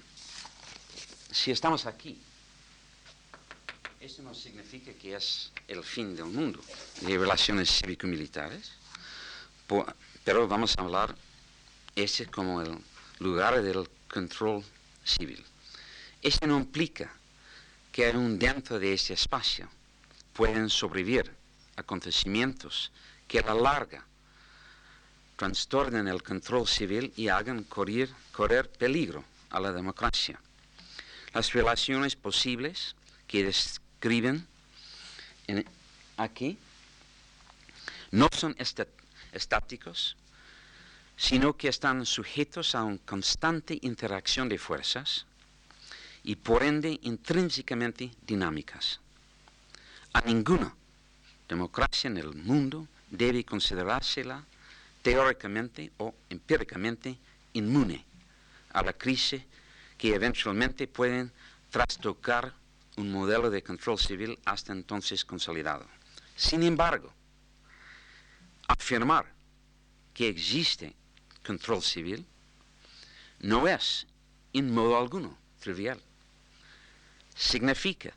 [1.32, 2.20] si estamos aquí
[4.04, 6.60] Esto no significa que es el fin del mundo
[7.00, 8.74] de relaciones cívico-militares,
[10.26, 11.16] pero vamos a hablar
[11.96, 12.78] ese como el
[13.20, 14.62] lugar del control
[15.06, 15.42] civil.
[16.22, 17.14] Esto no implica
[17.94, 19.70] que aún dentro de ese espacio
[20.34, 21.32] pueden sobrevivir
[21.78, 22.92] acontecimientos
[23.26, 24.06] que a la larga
[25.38, 30.42] trastornen el control civil y hagan correr, correr peligro a la democracia.
[31.34, 33.46] Las relaciones posibles que
[34.04, 34.46] describen
[36.18, 36.58] aquí
[38.12, 38.54] no son
[39.32, 40.18] estáticos,
[41.16, 45.26] sino que están sujetos a una constante interacción de fuerzas
[46.26, 49.00] y por ende intrínsecamente dinámicas.
[50.12, 50.76] A ninguna
[51.48, 54.44] democracia en el mundo debe considerársela
[55.02, 57.18] teóricamente o empíricamente
[57.54, 58.04] inmune
[58.74, 59.42] a la crisis
[59.98, 61.32] que eventualmente pueden
[61.72, 62.54] trastocar
[62.98, 65.86] un modelo de control civil hasta entonces consolidado.
[66.36, 67.14] Sin embargo,
[68.68, 69.26] afirmar
[70.14, 70.96] que existe
[71.46, 72.26] control civil
[73.40, 74.08] no es,
[74.54, 76.00] en modo alguno, trivial.
[77.36, 78.14] Significa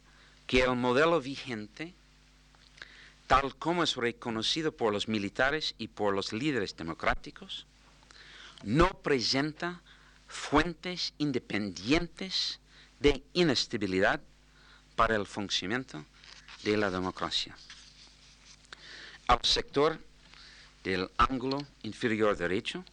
[0.47, 1.95] que el modelo vigente,
[3.27, 7.67] tal como es reconocido por los militares y por los líderes democráticos,
[8.62, 9.83] no presenta
[10.29, 12.61] fuentes independientes
[13.01, 14.21] de inestabilidad
[14.97, 16.05] para el funcionamiento
[16.65, 17.55] de la democracia.
[19.29, 20.01] Al sector
[20.83, 22.85] del ángulo inferior derecho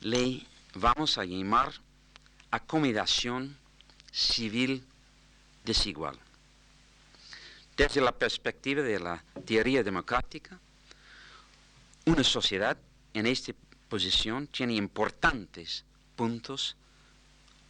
[0.00, 1.72] le vamos a llamar
[2.50, 3.56] acomodación
[4.10, 4.84] civil
[5.64, 6.18] desigual.
[7.76, 10.58] Desde la perspectiva de la teoría democrática,
[12.06, 12.76] una sociedad
[13.14, 13.52] en esta
[13.88, 15.84] posición tiene importantes
[16.16, 16.76] puntos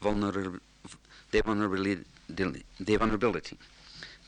[0.00, 2.04] de vulnerabilidad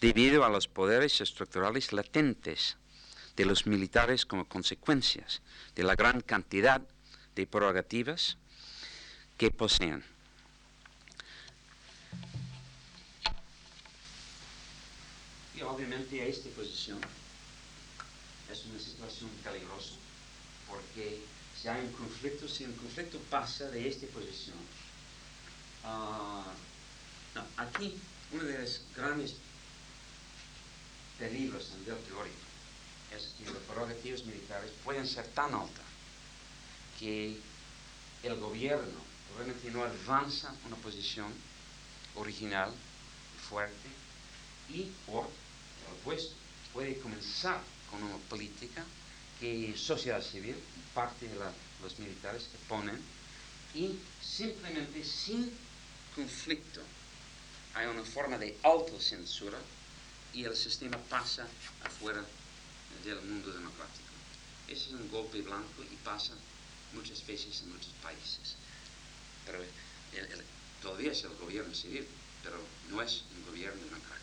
[0.01, 2.77] debido a los poderes estructurales latentes
[3.37, 5.41] de los militares como consecuencias
[5.75, 6.83] de la gran cantidad
[7.35, 8.37] de prerrogativas
[9.39, 10.05] que poseen.
[15.57, 16.99] Y obviamente esta posición
[18.51, 19.95] es una situación peligrosa,
[20.69, 21.21] porque
[21.61, 24.57] si hay un conflicto, si un conflicto pasa de esta posición,
[25.85, 26.43] uh,
[27.57, 27.99] aquí
[28.33, 29.35] uno de los grandes
[31.19, 32.37] peligros a nivel teórico
[33.15, 35.85] es que las prerrogativas militares pueden ser tan altas
[36.99, 37.39] que
[38.23, 39.01] el gobierno
[39.37, 41.33] realmente no avanza una posición
[42.15, 42.73] original,
[43.49, 43.89] fuerte,
[44.69, 46.35] y por el opuesto
[46.73, 48.85] puede comenzar con una política
[49.41, 50.57] que sociedad civil,
[50.95, 51.35] parte de
[51.83, 52.99] los militares, ponen,
[53.75, 55.51] y simplemente sin
[56.15, 56.81] conflicto
[57.75, 59.59] hay una forma de autocensura
[60.33, 61.47] y el sistema pasa
[61.85, 62.25] afuera
[63.05, 64.13] del mundo democrático.
[64.69, 66.33] Ese es un golpe blanco y pasa
[66.95, 68.57] muchas veces en muchos países.
[69.47, 69.59] Pero
[70.81, 72.07] todavía es el gobierno civil,
[72.43, 72.57] pero
[72.91, 74.23] no es un gobierno democrático.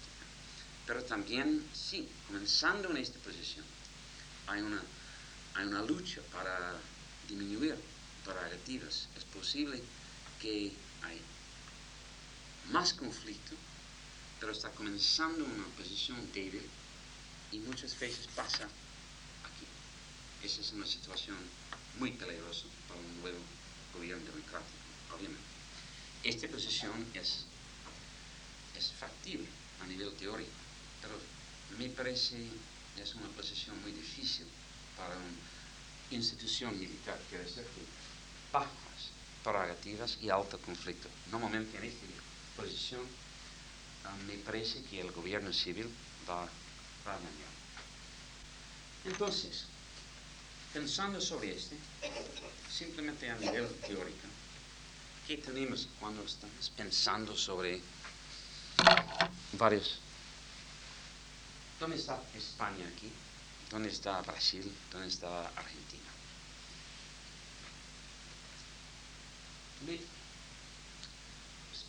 [0.86, 3.66] Pero también, sí, comenzando en esta posición,
[4.48, 4.82] hay una,
[5.56, 6.76] hay una lucha para
[7.28, 7.76] disminuir
[8.26, 9.08] prerrogativas.
[9.16, 9.82] Es posible
[10.42, 10.72] que
[11.04, 11.22] hay
[12.72, 13.56] más conflicto,
[14.40, 16.68] pero está comenzando una posición débil
[17.52, 19.66] y muchas veces pasa aquí.
[20.44, 21.38] Esa es una situación
[21.98, 23.40] muy peligroso para un nuevo
[23.94, 24.78] gobierno democrático,
[25.16, 25.50] obviamente.
[26.24, 27.46] Esta posición es,
[28.78, 29.48] es factible
[29.82, 30.52] a nivel teórico,
[31.02, 31.16] pero
[31.78, 32.48] me parece
[32.98, 34.46] es una posición muy difícil
[34.98, 35.38] para una
[36.12, 37.38] institución militar, que
[38.52, 38.70] bajas
[39.44, 41.08] prerrogativas y alto conflicto.
[41.32, 42.29] Normalmente en esta posición
[44.28, 45.90] me parece que el gobierno civil
[46.30, 46.50] va, a.
[49.06, 49.66] Entonces,
[50.74, 51.76] pensando sobre este,
[52.72, 54.28] simplemente a nivel teórico,
[55.28, 57.82] ¿qué tenemos cuando estamos pensando sobre
[59.54, 60.00] varios...
[61.80, 63.12] ¿Dónde está España aquí?
[63.70, 64.70] ¿Dónde está Brasil?
[64.92, 66.04] ¿Dónde está Argentina?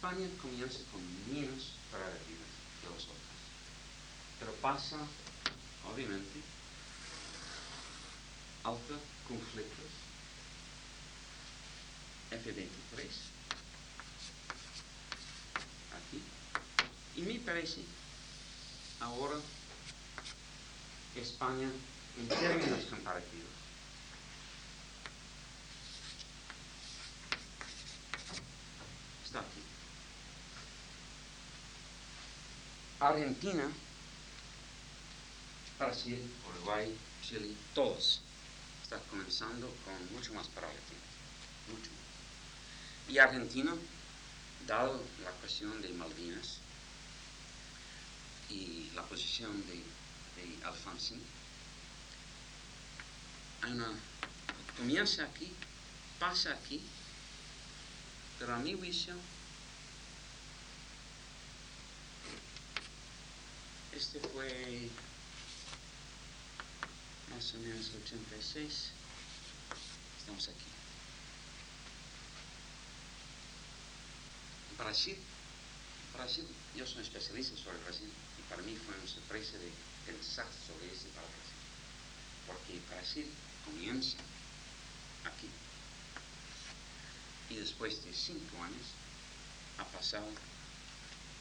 [0.00, 2.48] España comienza con menos prerrogativas
[2.80, 3.18] que los otros,
[4.38, 4.96] pero pasa,
[5.92, 6.40] obviamente,
[8.64, 8.94] alta
[9.28, 9.92] conflictos
[12.30, 12.70] F23
[15.98, 16.22] aquí.
[17.16, 17.82] Y me parece
[19.00, 19.36] ahora
[21.14, 21.68] España
[22.18, 23.52] en términos comparativos
[29.26, 29.60] está aquí
[33.00, 33.66] Argentina
[35.78, 38.20] Brasil, Uruguay, Chile, todos
[38.82, 40.82] están comenzando con mucho más parálisis,
[41.70, 41.90] mucho.
[43.08, 43.72] Y Argentina,
[44.66, 46.58] dado la cuestión de Malvinas
[48.50, 49.82] y la posición de,
[50.66, 51.22] Alfonsín,
[53.66, 53.88] una,
[54.76, 55.50] comienza aquí,
[56.18, 56.82] pasa aquí,
[58.38, 59.14] pero a mi juicio,
[63.94, 64.88] este fue
[67.30, 68.90] más o menos 86,
[70.18, 70.64] estamos aquí.
[74.78, 75.16] Brasil,
[76.14, 79.70] Brasil, yo soy especialista sobre Brasil y para mí fue una sorpresa de
[80.06, 81.60] pensar sobre este para Brasil,
[82.46, 83.26] porque Brasil
[83.64, 84.16] comienza
[85.24, 85.48] aquí
[87.50, 88.86] y después de cinco años
[89.78, 90.26] ha pasado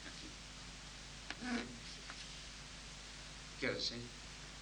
[0.05, 0.27] aquí.
[3.59, 3.97] Quiero decir,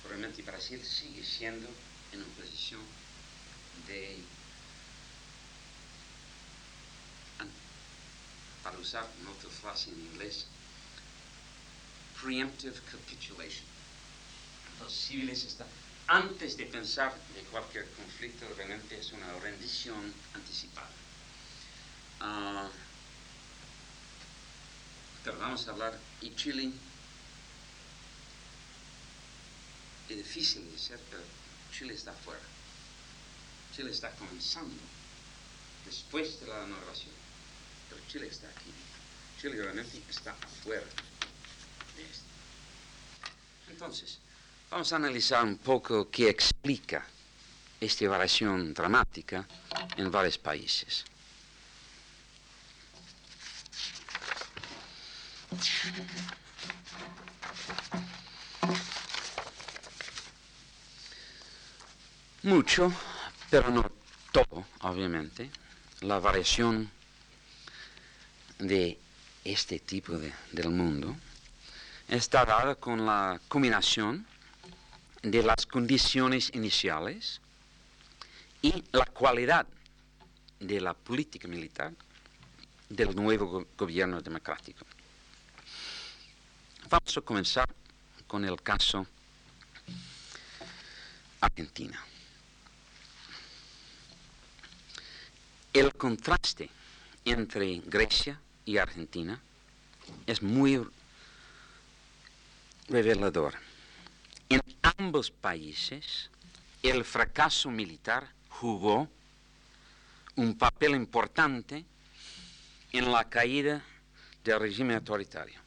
[0.01, 1.67] probablemente Brasil sigue siendo
[2.11, 2.81] en una posición
[3.85, 4.17] de,
[8.63, 10.47] para usar una otra frase en inglés,
[12.19, 13.65] preemptive capitulation.
[14.79, 15.67] Los civiles están,
[16.07, 20.89] antes de pensar de cualquier conflicto, realmente es una rendición anticipada.
[22.19, 22.67] Uh,
[25.23, 26.71] pero vamos a hablar, y Chile,
[30.09, 31.23] es difícil de decir, pero
[31.71, 32.41] Chile está fuera.
[33.75, 34.75] Chile está comenzando
[35.85, 37.13] después de la inauguración,
[37.89, 38.71] pero Chile está aquí.
[39.39, 40.85] Chile realmente está afuera.
[43.69, 44.17] Entonces,
[44.71, 47.05] vamos a analizar un poco qué explica
[47.79, 49.47] esta variación dramática
[49.97, 51.05] en varios países.
[62.47, 62.89] Mucho,
[63.49, 63.83] pero no
[64.31, 65.51] todo, obviamente,
[65.99, 66.89] la variación
[68.57, 68.97] de
[69.43, 71.13] este tipo de, del mundo
[72.07, 74.25] está dada con la combinación
[75.23, 77.41] de las condiciones iniciales
[78.61, 79.67] y la cualidad
[80.61, 81.91] de la política militar
[82.87, 84.85] del nuevo gobierno democrático.
[86.89, 87.67] Vamos a comenzar
[88.25, 89.05] con el caso
[91.41, 92.01] Argentina.
[95.73, 96.69] El contraste
[97.25, 99.39] entre Grecia y Argentina
[100.25, 100.85] es muy
[102.87, 103.55] revelador.
[104.49, 104.61] En
[104.97, 106.29] ambos países
[106.83, 109.09] el fracaso militar jugó
[110.35, 111.83] un papel importante
[112.91, 113.83] en la caída
[114.43, 115.59] del régimen autoritario.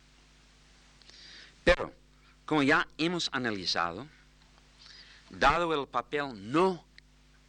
[1.65, 1.93] Pero,
[2.47, 4.07] como ya hemos analizado,
[5.29, 6.85] dado el papel no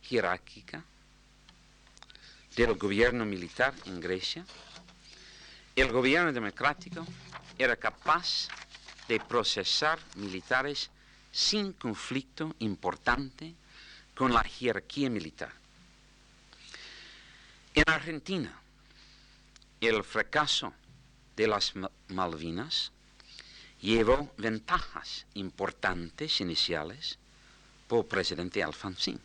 [0.02, 0.84] jerárquico
[2.56, 4.46] del gobierno militar en Grecia,
[5.76, 7.06] el gobierno democrático
[7.58, 8.50] era capaz
[9.08, 10.90] de procesar militares
[11.32, 13.54] sin conflicto importante
[14.16, 15.52] con la jerarquía militar.
[17.74, 18.60] En Argentina,
[19.80, 20.74] el fracaso
[21.36, 21.74] de las
[22.10, 22.92] Malvinas
[23.80, 27.18] llevó ventajas importantes iniciales
[27.88, 29.20] por presidente Alfonsín.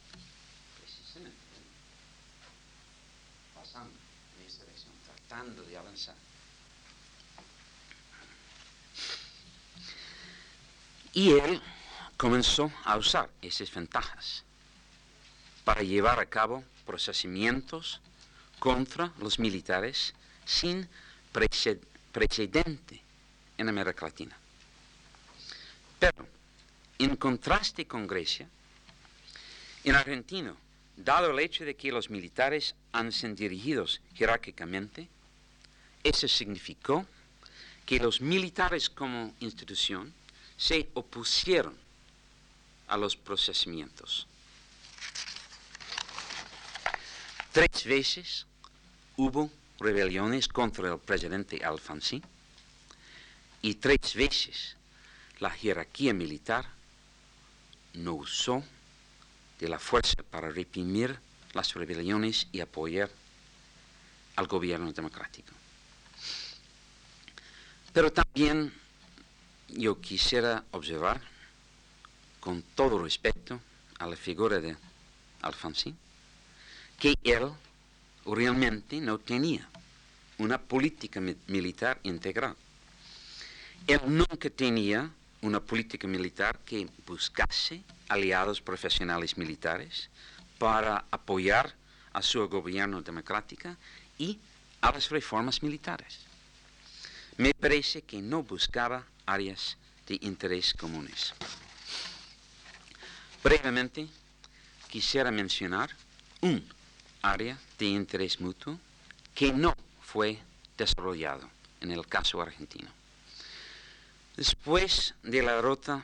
[0.81, 1.37] Precisamente,
[3.55, 3.95] pasando
[4.39, 4.95] en esta dirección,
[5.45, 6.15] de avanzar.
[11.13, 11.61] Y él
[12.17, 14.45] comenzó a usar esas ventajas
[15.65, 18.01] para llevar a cabo procesamientos
[18.59, 20.15] contra los militares
[20.45, 20.89] sin
[22.13, 23.03] precedente
[23.59, 24.37] en América Latina.
[25.99, 26.27] Pero,
[26.99, 28.49] en contraste con Grecia,
[29.85, 30.55] en Argentina,
[30.97, 35.09] dado el hecho de que los militares han sido dirigidos jerárquicamente,
[36.09, 37.07] eso significó
[37.85, 40.13] que los militares como institución
[40.57, 41.77] se opusieron
[42.89, 44.27] a los procesamientos.
[47.53, 48.47] Tres veces
[49.17, 52.23] hubo rebeliones contra el presidente Alfonsín
[53.63, 54.77] y tres veces
[55.41, 56.67] la jerarquía militar
[57.95, 58.63] no usó
[59.59, 61.19] de la fuerza para reprimir
[61.55, 63.11] las rebeliones y apoyar
[64.37, 65.53] al gobierno democrático.
[67.97, 68.75] Pero también
[69.69, 71.19] yo quisiera observar,
[72.41, 73.59] con todo respeto
[73.99, 74.77] a la figura de
[75.41, 75.97] Alfonsín,
[76.99, 77.51] que él
[78.27, 79.67] realmente no tenía
[80.37, 82.55] una política militar integral.
[83.87, 90.11] Él nunca tenía una política militar que buscase aliados profesionales militares
[90.59, 91.75] para apoyar
[92.13, 93.75] a su gobierno democrático
[94.19, 94.39] y
[94.83, 96.26] a las reformas militares.
[97.39, 99.77] Me parece que no buscaba áreas
[100.07, 101.35] de interés comunes.
[103.43, 104.09] Brevemente,
[104.89, 105.91] quisiera mencionar
[106.41, 106.67] un
[107.21, 108.79] área de interés mutuo
[109.35, 110.39] que no fue
[110.79, 112.89] desarrollado en el caso argentino.
[114.37, 116.03] Después de la derrota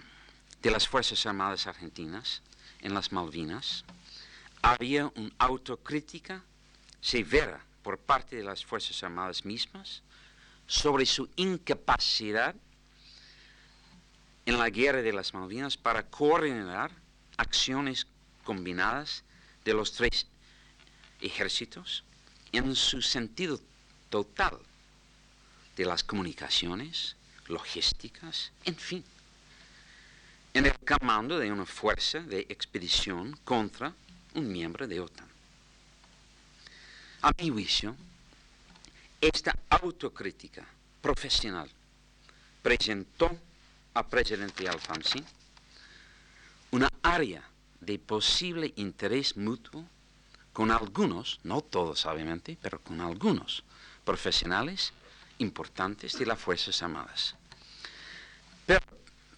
[0.61, 2.43] de las Fuerzas Armadas Argentinas
[2.83, 3.85] en las Malvinas,
[4.61, 6.43] había una autocrítica
[7.01, 10.03] severa por parte de las Fuerzas Armadas mismas
[10.67, 12.55] sobre su incapacidad
[14.47, 16.91] en la guerra de las Malvinas para coordinar
[17.37, 18.07] acciones
[18.45, 19.23] combinadas
[19.65, 20.27] de los tres
[21.21, 22.03] ejércitos
[22.51, 23.61] en su sentido
[24.11, 24.59] total
[25.77, 29.05] de las comunicaciones, logísticas, en fin,
[30.55, 33.95] en el comando de una fuerza de expedición contra
[34.35, 35.29] un miembro de OTAN.
[37.23, 37.97] A mi juicio,
[39.23, 40.67] esta autocrítica
[41.01, 41.71] profesional
[42.61, 43.31] presentó
[43.95, 45.23] al presidente Alfonsi
[46.73, 47.49] una área
[47.81, 49.85] de posible interés mutuo
[50.53, 53.63] con algunos, no todos obviamente, pero con algunos
[54.05, 54.93] profesionales
[55.39, 57.37] importantes de las Fuerzas Armadas.
[58.67, 58.83] Pero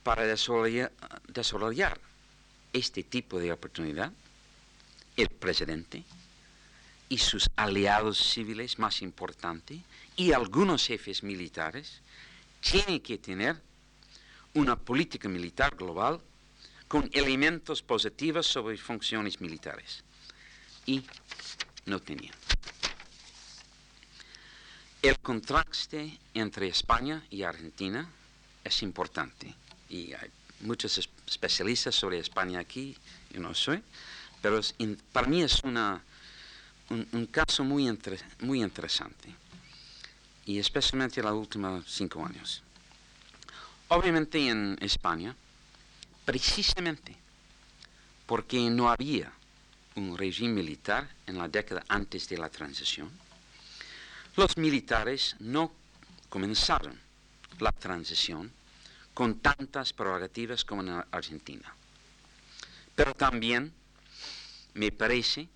[0.03, 0.93] para desarrollar,
[1.29, 2.01] desarrollar
[2.73, 4.13] este tipo de oportunidad,
[5.17, 6.05] el presidente
[7.09, 9.79] y sus aliados civiles más importantes
[10.17, 12.01] y algunos jefes militares
[12.61, 13.61] tienen que tener
[14.55, 16.21] una política militar global
[16.89, 20.05] con elementos positivos sobre funciones militares
[20.87, 21.05] y
[21.87, 22.35] no tenían.
[25.03, 28.09] El contraste entre España y Argentina
[28.63, 29.55] es importante
[29.91, 30.31] y hay
[30.61, 32.97] muchos especialistas sobre España aquí,
[33.31, 33.83] yo no soy,
[34.41, 34.61] pero
[35.13, 36.03] para mí es una,
[36.91, 37.99] un, caso muy,
[38.41, 39.35] muy interesante
[40.47, 42.63] y especialmente en los últimos cinco años.
[43.89, 45.35] Obviamente en España,
[46.25, 47.17] precisamente
[48.27, 49.33] porque no había
[49.97, 53.11] un régimen militar en la década antes de la transición,
[54.37, 55.73] los militares no
[56.29, 56.99] comenzaron
[57.61, 58.51] la transición
[59.13, 61.73] con tantas prerrogativas como en Argentina.
[62.97, 63.73] Pero también
[64.75, 65.49] me parece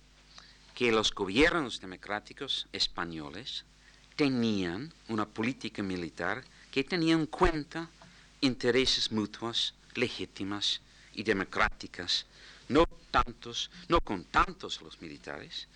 [0.79, 3.65] que los gobiernos democráticos españoles
[4.15, 7.89] tenían una política militar que tenía en cuenta
[8.39, 10.79] intereses mutuos, legítimas
[11.13, 12.25] y democráticas
[12.69, 15.67] no tantos, no con tantos los militares,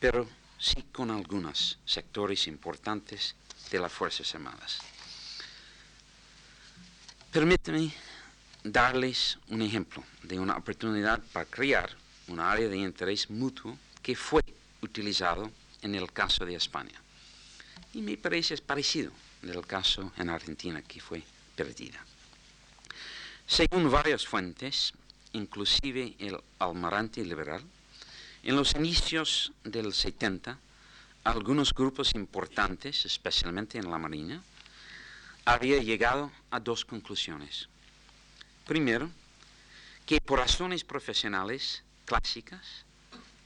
[0.00, 3.36] pero sí con algunos sectores importantes
[3.70, 4.80] de las Fuerzas Armadas.
[7.30, 7.94] Permíteme
[8.64, 11.96] darles un ejemplo de una oportunidad para crear
[12.26, 13.78] un área de interés mutuo
[14.08, 14.40] que fue
[14.80, 15.50] utilizado
[15.82, 16.98] en el caso de España.
[17.92, 21.22] Y me parece es parecido en el caso en Argentina que fue
[21.54, 22.02] perdida.
[23.46, 24.94] Según varias fuentes,
[25.34, 27.62] inclusive el almarante liberal,
[28.44, 30.58] en los inicios del 70,
[31.24, 34.42] algunos grupos importantes, especialmente en la Marina,
[35.44, 37.68] habían llegado a dos conclusiones.
[38.66, 39.10] Primero,
[40.06, 42.87] que por razones profesionales clásicas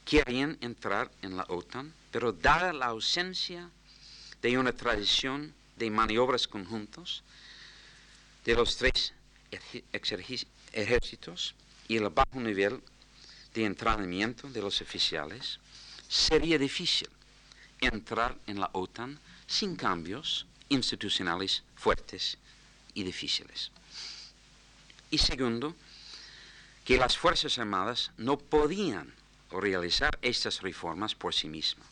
[0.05, 3.71] querían entrar en la OTAN, pero dada la ausencia
[4.41, 7.23] de una tradición de maniobras conjuntos
[8.45, 9.13] de los tres
[10.73, 11.55] ejércitos,
[11.89, 12.81] y el bajo nivel
[13.55, 15.59] de entrenamiento de los oficiales,
[16.09, 17.09] sería difícil
[17.81, 22.39] entrar en la OTAN sin cambios institucionales fuertes
[22.95, 23.71] y difíciles.
[25.11, 25.75] Y segundo,
[26.85, 29.13] que las Fuerzas Armadas no podían
[29.61, 31.87] realizar estas reformas por sí mismas.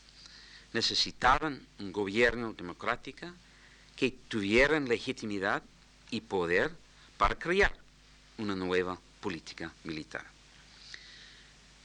[0.72, 3.26] Necesitaban un gobierno democrático
[3.96, 5.62] que tuviera legitimidad
[6.10, 6.72] y poder
[7.18, 7.74] para crear
[8.38, 10.24] una nueva política militar.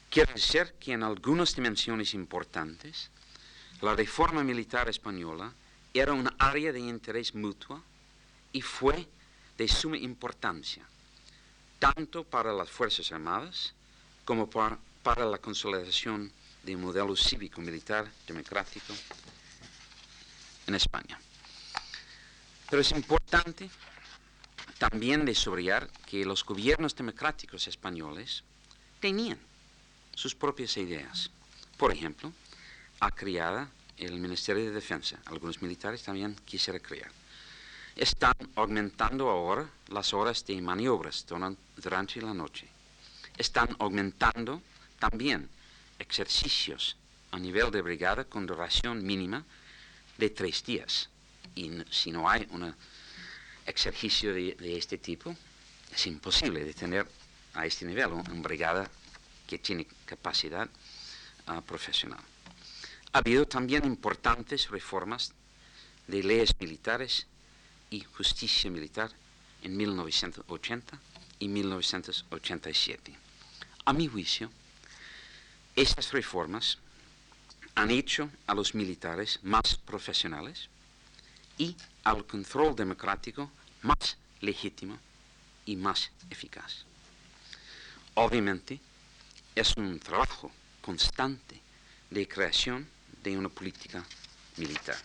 [0.09, 3.09] Quiere decir que en algunas dimensiones importantes,
[3.81, 5.51] la reforma militar española
[5.93, 7.83] era un área de interés mutuo
[8.53, 9.07] y fue
[9.57, 10.85] de suma importancia,
[11.79, 13.73] tanto para las Fuerzas Armadas
[14.23, 16.31] como para, para la consolidación
[16.63, 18.91] de un modelo cívico-militar democrático
[20.65, 21.19] en España.
[22.67, 23.69] Pero es importante
[24.79, 28.43] también de subrayar que los gobiernos democráticos españoles
[28.99, 29.37] tenían
[30.15, 31.29] sus propias ideas.
[31.77, 32.33] Por ejemplo,
[32.99, 35.19] ha creado el Ministerio de Defensa.
[35.25, 37.11] Algunos militares también quisieron crear.
[37.95, 42.67] están aumentando ahora las horas de maniobras durante la noche.
[43.37, 44.63] Están aumentando
[44.99, 45.49] también
[45.99, 46.97] ejercicios
[47.31, 49.43] a nivel de brigada con duración mínima
[50.17, 51.09] de tres días.
[51.55, 52.73] Y si no hay un
[53.65, 55.35] ejercicio de, este tipo,
[55.93, 57.07] es imposible de tener
[57.53, 58.89] a este nivel una brigada
[59.47, 60.67] que tiene capacidad
[61.47, 62.19] ah, profesional.
[63.13, 65.33] Ha habido también importantes reformas
[66.07, 67.27] de leyes militares
[67.89, 69.11] y justicia militar
[69.61, 70.99] en 1980
[71.39, 73.15] y 1987.
[73.85, 74.51] A mi juicio,
[75.75, 76.77] estas reformas
[77.75, 80.69] han hecho a los militares más profesionales
[81.57, 83.51] y al control democrático
[83.81, 84.97] más legítimo
[85.65, 86.85] y más eficaz.
[88.13, 88.79] Obviamente,
[89.53, 90.51] es un trabajo
[90.81, 91.59] constante
[92.09, 92.87] de creación
[93.23, 94.05] de una política
[94.57, 94.97] militar.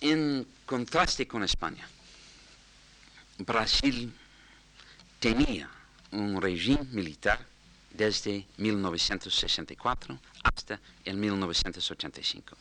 [0.00, 1.86] En contraste con España,
[3.38, 4.12] Brasil
[5.20, 5.68] tenía
[6.12, 7.44] un régimen militar
[7.90, 12.56] desde 1964 hasta el 1985.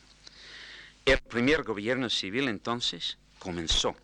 [1.05, 3.95] El primer gobierno civil entonces comenzó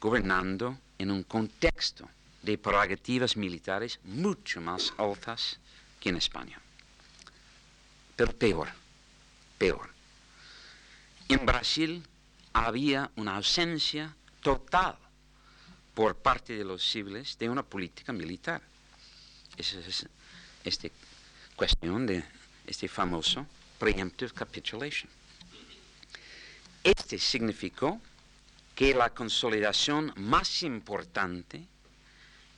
[0.00, 2.08] gobernando en un contexto
[2.42, 5.58] de prerrogativas militares mucho más altas
[6.00, 6.58] que en España.
[8.16, 8.68] Pero peor,
[9.58, 9.90] peor.
[11.28, 12.02] En Brasil
[12.52, 14.96] había una ausencia total
[15.94, 18.62] por parte de los civiles de una política militar.
[19.56, 20.06] Esa es
[20.64, 20.88] esta
[21.56, 22.22] cuestión de
[22.66, 23.46] este famoso
[23.78, 25.10] preemptive capitulation.
[26.82, 28.00] Este significó
[28.74, 31.62] que la consolidación más importante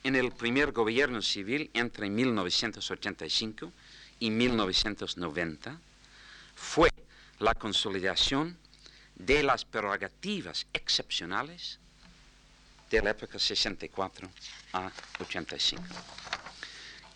[0.05, 3.72] en el primer gobierno civil entre 1985
[4.20, 5.80] y 1990
[6.55, 6.90] fue
[7.38, 8.57] la consolidación
[9.16, 11.78] de las prerrogativas excepcionales
[12.90, 14.28] de la época 64
[14.74, 14.90] a
[15.20, 15.82] 85.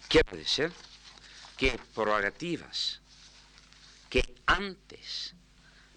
[0.09, 0.73] Quiere decir
[1.57, 3.01] que prerrogativas
[4.09, 5.35] que antes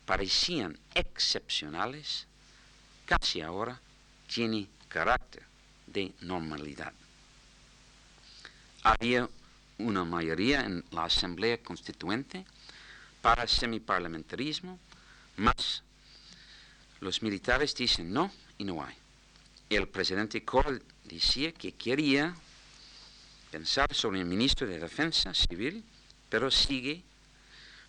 [0.06, 2.26] parecían excepcionales,
[3.06, 3.80] casi ahora
[4.28, 5.44] tienen carácter
[5.86, 6.94] de normalidad.
[8.84, 9.30] Había
[9.78, 12.46] una mayoría en la Asamblea Constituente
[13.22, 14.80] para semiparlamentarismo,
[15.38, 15.84] más
[17.00, 18.96] los militares dicen no y no hay.
[19.70, 22.36] El presidente Kohl decía que quería
[23.52, 25.84] pensar sobre el ministro de Defensa Civil,
[26.30, 27.02] pero sigue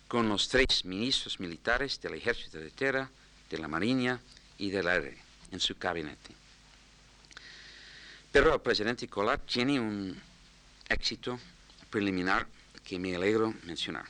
[0.07, 3.09] con los tres ministros militares del Ejército de Tierra,
[3.49, 4.19] de la Marina
[4.57, 5.17] y del Aire
[5.51, 6.35] en su gabinete.
[8.31, 10.19] Pero el presidente Collard tiene un
[10.87, 11.39] éxito
[11.89, 12.47] preliminar
[12.83, 14.05] que me alegro mencionar.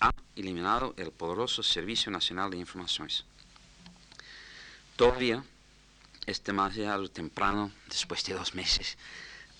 [0.00, 3.24] Ha eliminado el poderoso Servicio Nacional de Informaciones.
[4.96, 5.44] Todavía
[6.26, 8.96] es demasiado temprano, después de dos meses,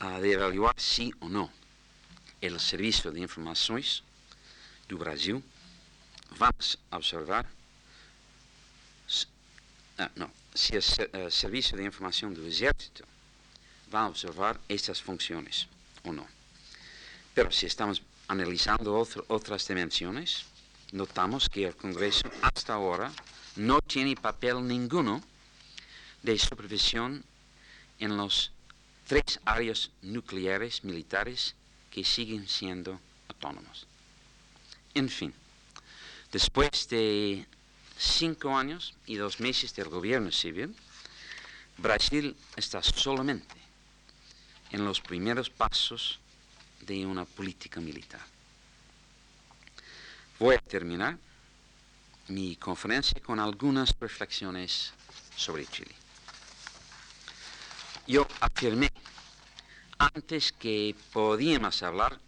[0.03, 1.51] de evaluar si o no
[2.41, 4.03] el Servicio de Informaciones
[4.89, 5.43] del Brasil
[6.39, 7.47] vamos a observar
[9.99, 10.83] ah, no, si el
[11.13, 13.05] eh, Servicio de Información del Ejército
[13.95, 15.69] va a observar estas funciones
[16.03, 16.27] o no.
[17.35, 20.47] Pero si estamos analizando otras dimensiones,
[20.91, 23.13] notamos que el Congreso hasta ahora
[23.55, 25.23] no tiene papel ninguno
[26.23, 27.25] de supervisión
[27.99, 28.51] en los
[29.13, 31.55] tres áreas nucleares militares
[31.91, 32.99] que siguen siendo
[33.29, 33.87] autónomos.
[34.95, 35.35] En fin,
[36.33, 37.45] después de
[37.99, 40.75] cinco años y dos meses del gobierno civil,
[41.77, 43.55] Brasil está solamente
[44.71, 46.19] en los primeros pasos
[46.81, 48.25] de una política militar.
[50.39, 51.19] Voy a terminar
[52.29, 54.95] mi conferencia con algunas reflexiones
[55.37, 56.02] sobre Chile.
[58.13, 58.93] Yo afirmé
[59.97, 62.21] antes que podíamos hablar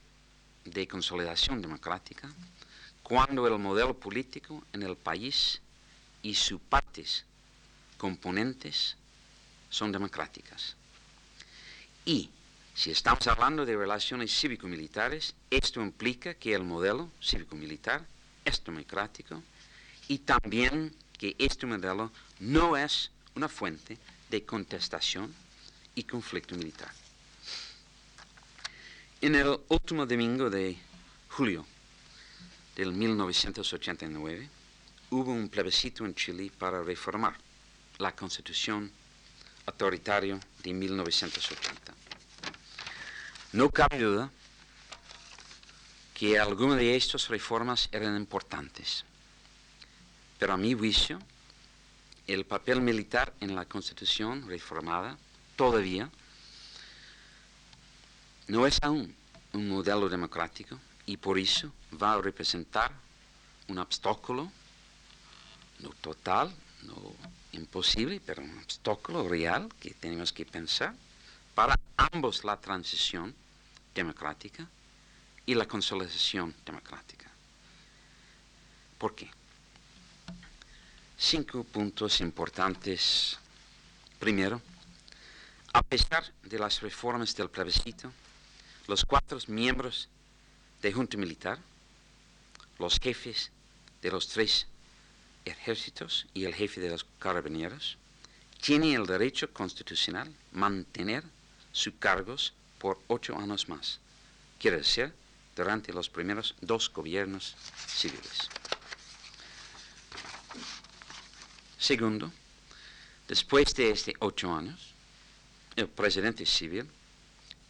[0.64, 2.26] de consolidación democrática
[3.02, 5.60] cuando el modelo político en el país
[6.22, 7.26] y sus partes
[7.98, 8.96] componentes
[9.68, 10.74] son democráticas.
[12.06, 12.30] Y
[12.74, 18.06] si estamos hablando de relaciones cívico-militares, esto implica que el modelo cívico-militar
[18.46, 19.42] es democrático
[20.08, 22.10] y también que este modelo
[22.40, 23.98] no es una fuente
[24.30, 25.43] de contestación
[25.94, 26.90] y conflicto militar.
[29.20, 30.76] En el último domingo de
[31.28, 31.64] julio
[32.76, 34.48] del 1989
[35.10, 37.36] hubo un plebiscito en Chile para reformar
[37.98, 38.90] la constitución
[39.66, 41.94] autoritaria de 1980.
[43.52, 44.30] No cabe duda
[46.12, 49.04] que algunas de estas reformas eran importantes,
[50.38, 51.20] Pero a mi juicio,
[52.26, 55.16] el papel militar en la Constitución reformada
[55.56, 56.10] todavía
[58.48, 59.14] no es aún
[59.52, 62.92] un modelo democrático y por eso va a representar
[63.68, 64.50] un obstáculo,
[65.80, 66.94] no total, no
[67.52, 70.94] imposible, pero un obstáculo real que tenemos que pensar
[71.54, 73.34] para ambos la transición
[73.94, 74.68] democrática
[75.46, 77.30] y la consolidación democrática.
[78.98, 79.30] ¿Por qué?
[81.16, 83.38] Cinco puntos importantes.
[84.18, 84.60] Primero,
[85.74, 88.12] a pesar de las reformas del plebiscito,
[88.86, 90.08] los cuatro miembros
[90.80, 91.58] de Junta Militar,
[92.78, 93.50] los jefes
[94.00, 94.68] de los tres
[95.44, 97.98] ejércitos y el jefe de los carabineros,
[98.60, 101.24] tienen el derecho constitucional mantener
[101.72, 103.98] sus cargos por ocho años más,
[104.60, 105.12] quiere decir,
[105.56, 107.56] durante los primeros dos gobiernos
[107.88, 108.48] civiles.
[111.78, 112.30] Segundo,
[113.26, 114.93] después de este ocho años,
[115.76, 116.88] el presidente civil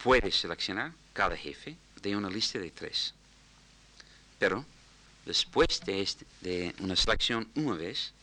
[0.03, 3.13] puede seleccionar cada jefe de una lista de tres.
[4.37, 4.65] Pero
[5.25, 8.13] después de, este, de una selección una vez,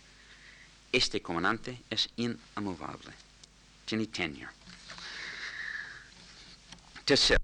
[0.92, 3.12] este comandante es inamovable.
[3.84, 4.48] Tiene tenure.
[7.04, 7.42] Tercero,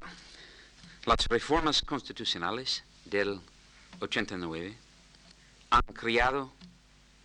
[1.04, 3.40] las reformas constitucionales del
[3.98, 4.76] 89
[5.70, 6.52] han creado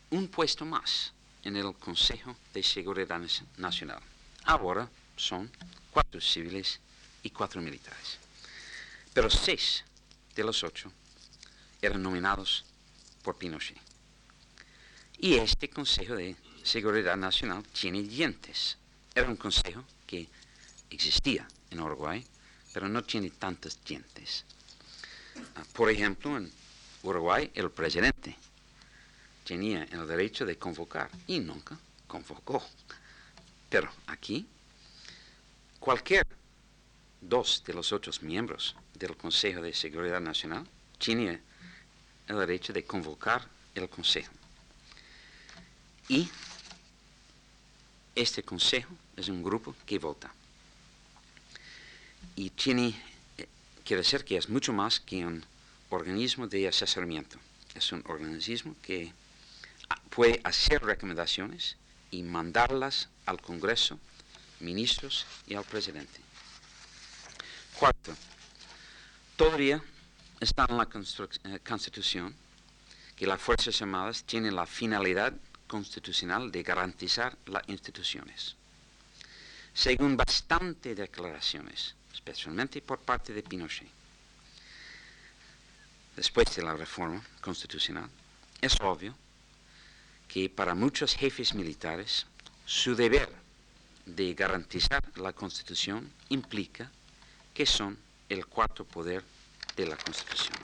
[0.10, 3.22] un puesto más en el Consejo de Seguridad
[3.58, 4.02] Nacional.
[4.46, 5.52] Ahora son
[5.92, 6.80] cuatro civiles
[7.24, 8.18] y cuatro militares.
[9.14, 9.84] Pero seis
[10.36, 10.92] de los ocho
[11.82, 12.66] eran nominados
[13.22, 13.78] por Pinochet.
[15.20, 18.78] Y este Consejo de Seguridad Nacional tiene dientes.
[19.16, 20.28] Era un consejo que
[20.90, 22.26] existía en Uruguay,
[22.74, 24.46] pero no tiene tantos dientes.
[25.56, 26.52] Ah, por ejemplo, en
[27.04, 28.36] Uruguay el presidente
[29.44, 32.64] tenía el derecho de convocar y nunca convocó.
[33.70, 34.48] Pero aquí,
[35.84, 36.26] cualquier
[37.20, 40.66] dos de los ocho miembros del Consejo de Seguridad Nacional
[40.98, 41.42] tiene
[42.30, 44.32] el derecho de convocar el Consejo.
[46.08, 46.30] Y
[48.16, 50.34] este Consejo es un grupo que vota
[52.38, 52.96] y tiene,
[53.38, 53.50] eh,
[53.84, 55.44] quiere decir que es mucho más que un
[55.90, 57.38] organismo de asesoramiento.
[57.76, 59.12] Es un organismo que
[59.90, 61.76] ah, puede hacer recomendaciones
[62.10, 64.00] y mandarlas al Congreso,
[64.64, 66.20] ministros y al presidente.
[67.78, 68.16] Cuarto,
[69.36, 69.84] todavía
[70.40, 72.36] está en la eh, Constitución
[73.16, 75.34] que las Fuerzas Armadas tienen la finalidad
[75.68, 78.56] constitucional de garantizar las instituciones.
[79.74, 83.90] Según bastantes declaraciones especialmente por parte de Pinochet.
[86.16, 88.10] Después de la reforma constitucional,
[88.62, 89.16] es obvio
[90.28, 92.26] que para muchos jefes militares
[92.66, 93.30] su deber
[94.06, 96.92] de garantizar la Constitución implica
[97.54, 97.98] que son
[98.30, 99.24] el cuarto poder
[99.76, 100.58] de la Constitución.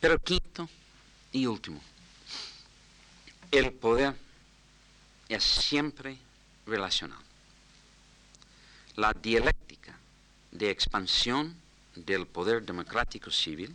[0.00, 0.68] Pero quinto
[1.32, 1.80] y último,
[3.50, 4.14] el poder
[5.28, 6.18] es siempre
[6.66, 7.18] relacional.
[8.96, 9.98] La dialéctica
[10.50, 11.54] de expansión
[11.94, 13.74] del poder democrático civil,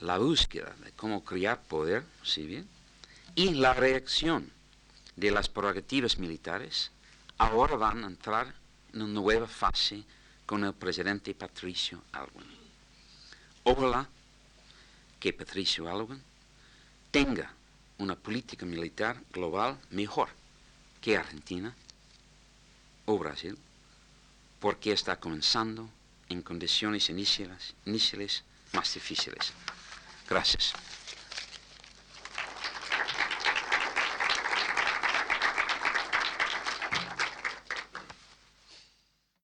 [0.00, 2.66] la búsqueda de cómo crear poder civil
[3.34, 4.50] y la reacción
[5.16, 6.90] de las prerrogativas militares
[7.38, 8.54] ahora van a entrar
[8.92, 10.04] en una nueva fase
[10.44, 12.46] con el presidente Patricio Alwin.
[13.64, 14.08] Ojalá
[15.18, 16.22] que Patricio Alwin
[17.10, 17.52] tenga
[17.98, 20.28] una política militar global mejor
[21.00, 21.74] que Argentina
[23.06, 23.56] o Brasil,
[24.60, 25.88] porque está comenzando
[26.28, 29.52] en condiciones iniciales, iniciales más difíciles.
[30.28, 30.72] Gracias.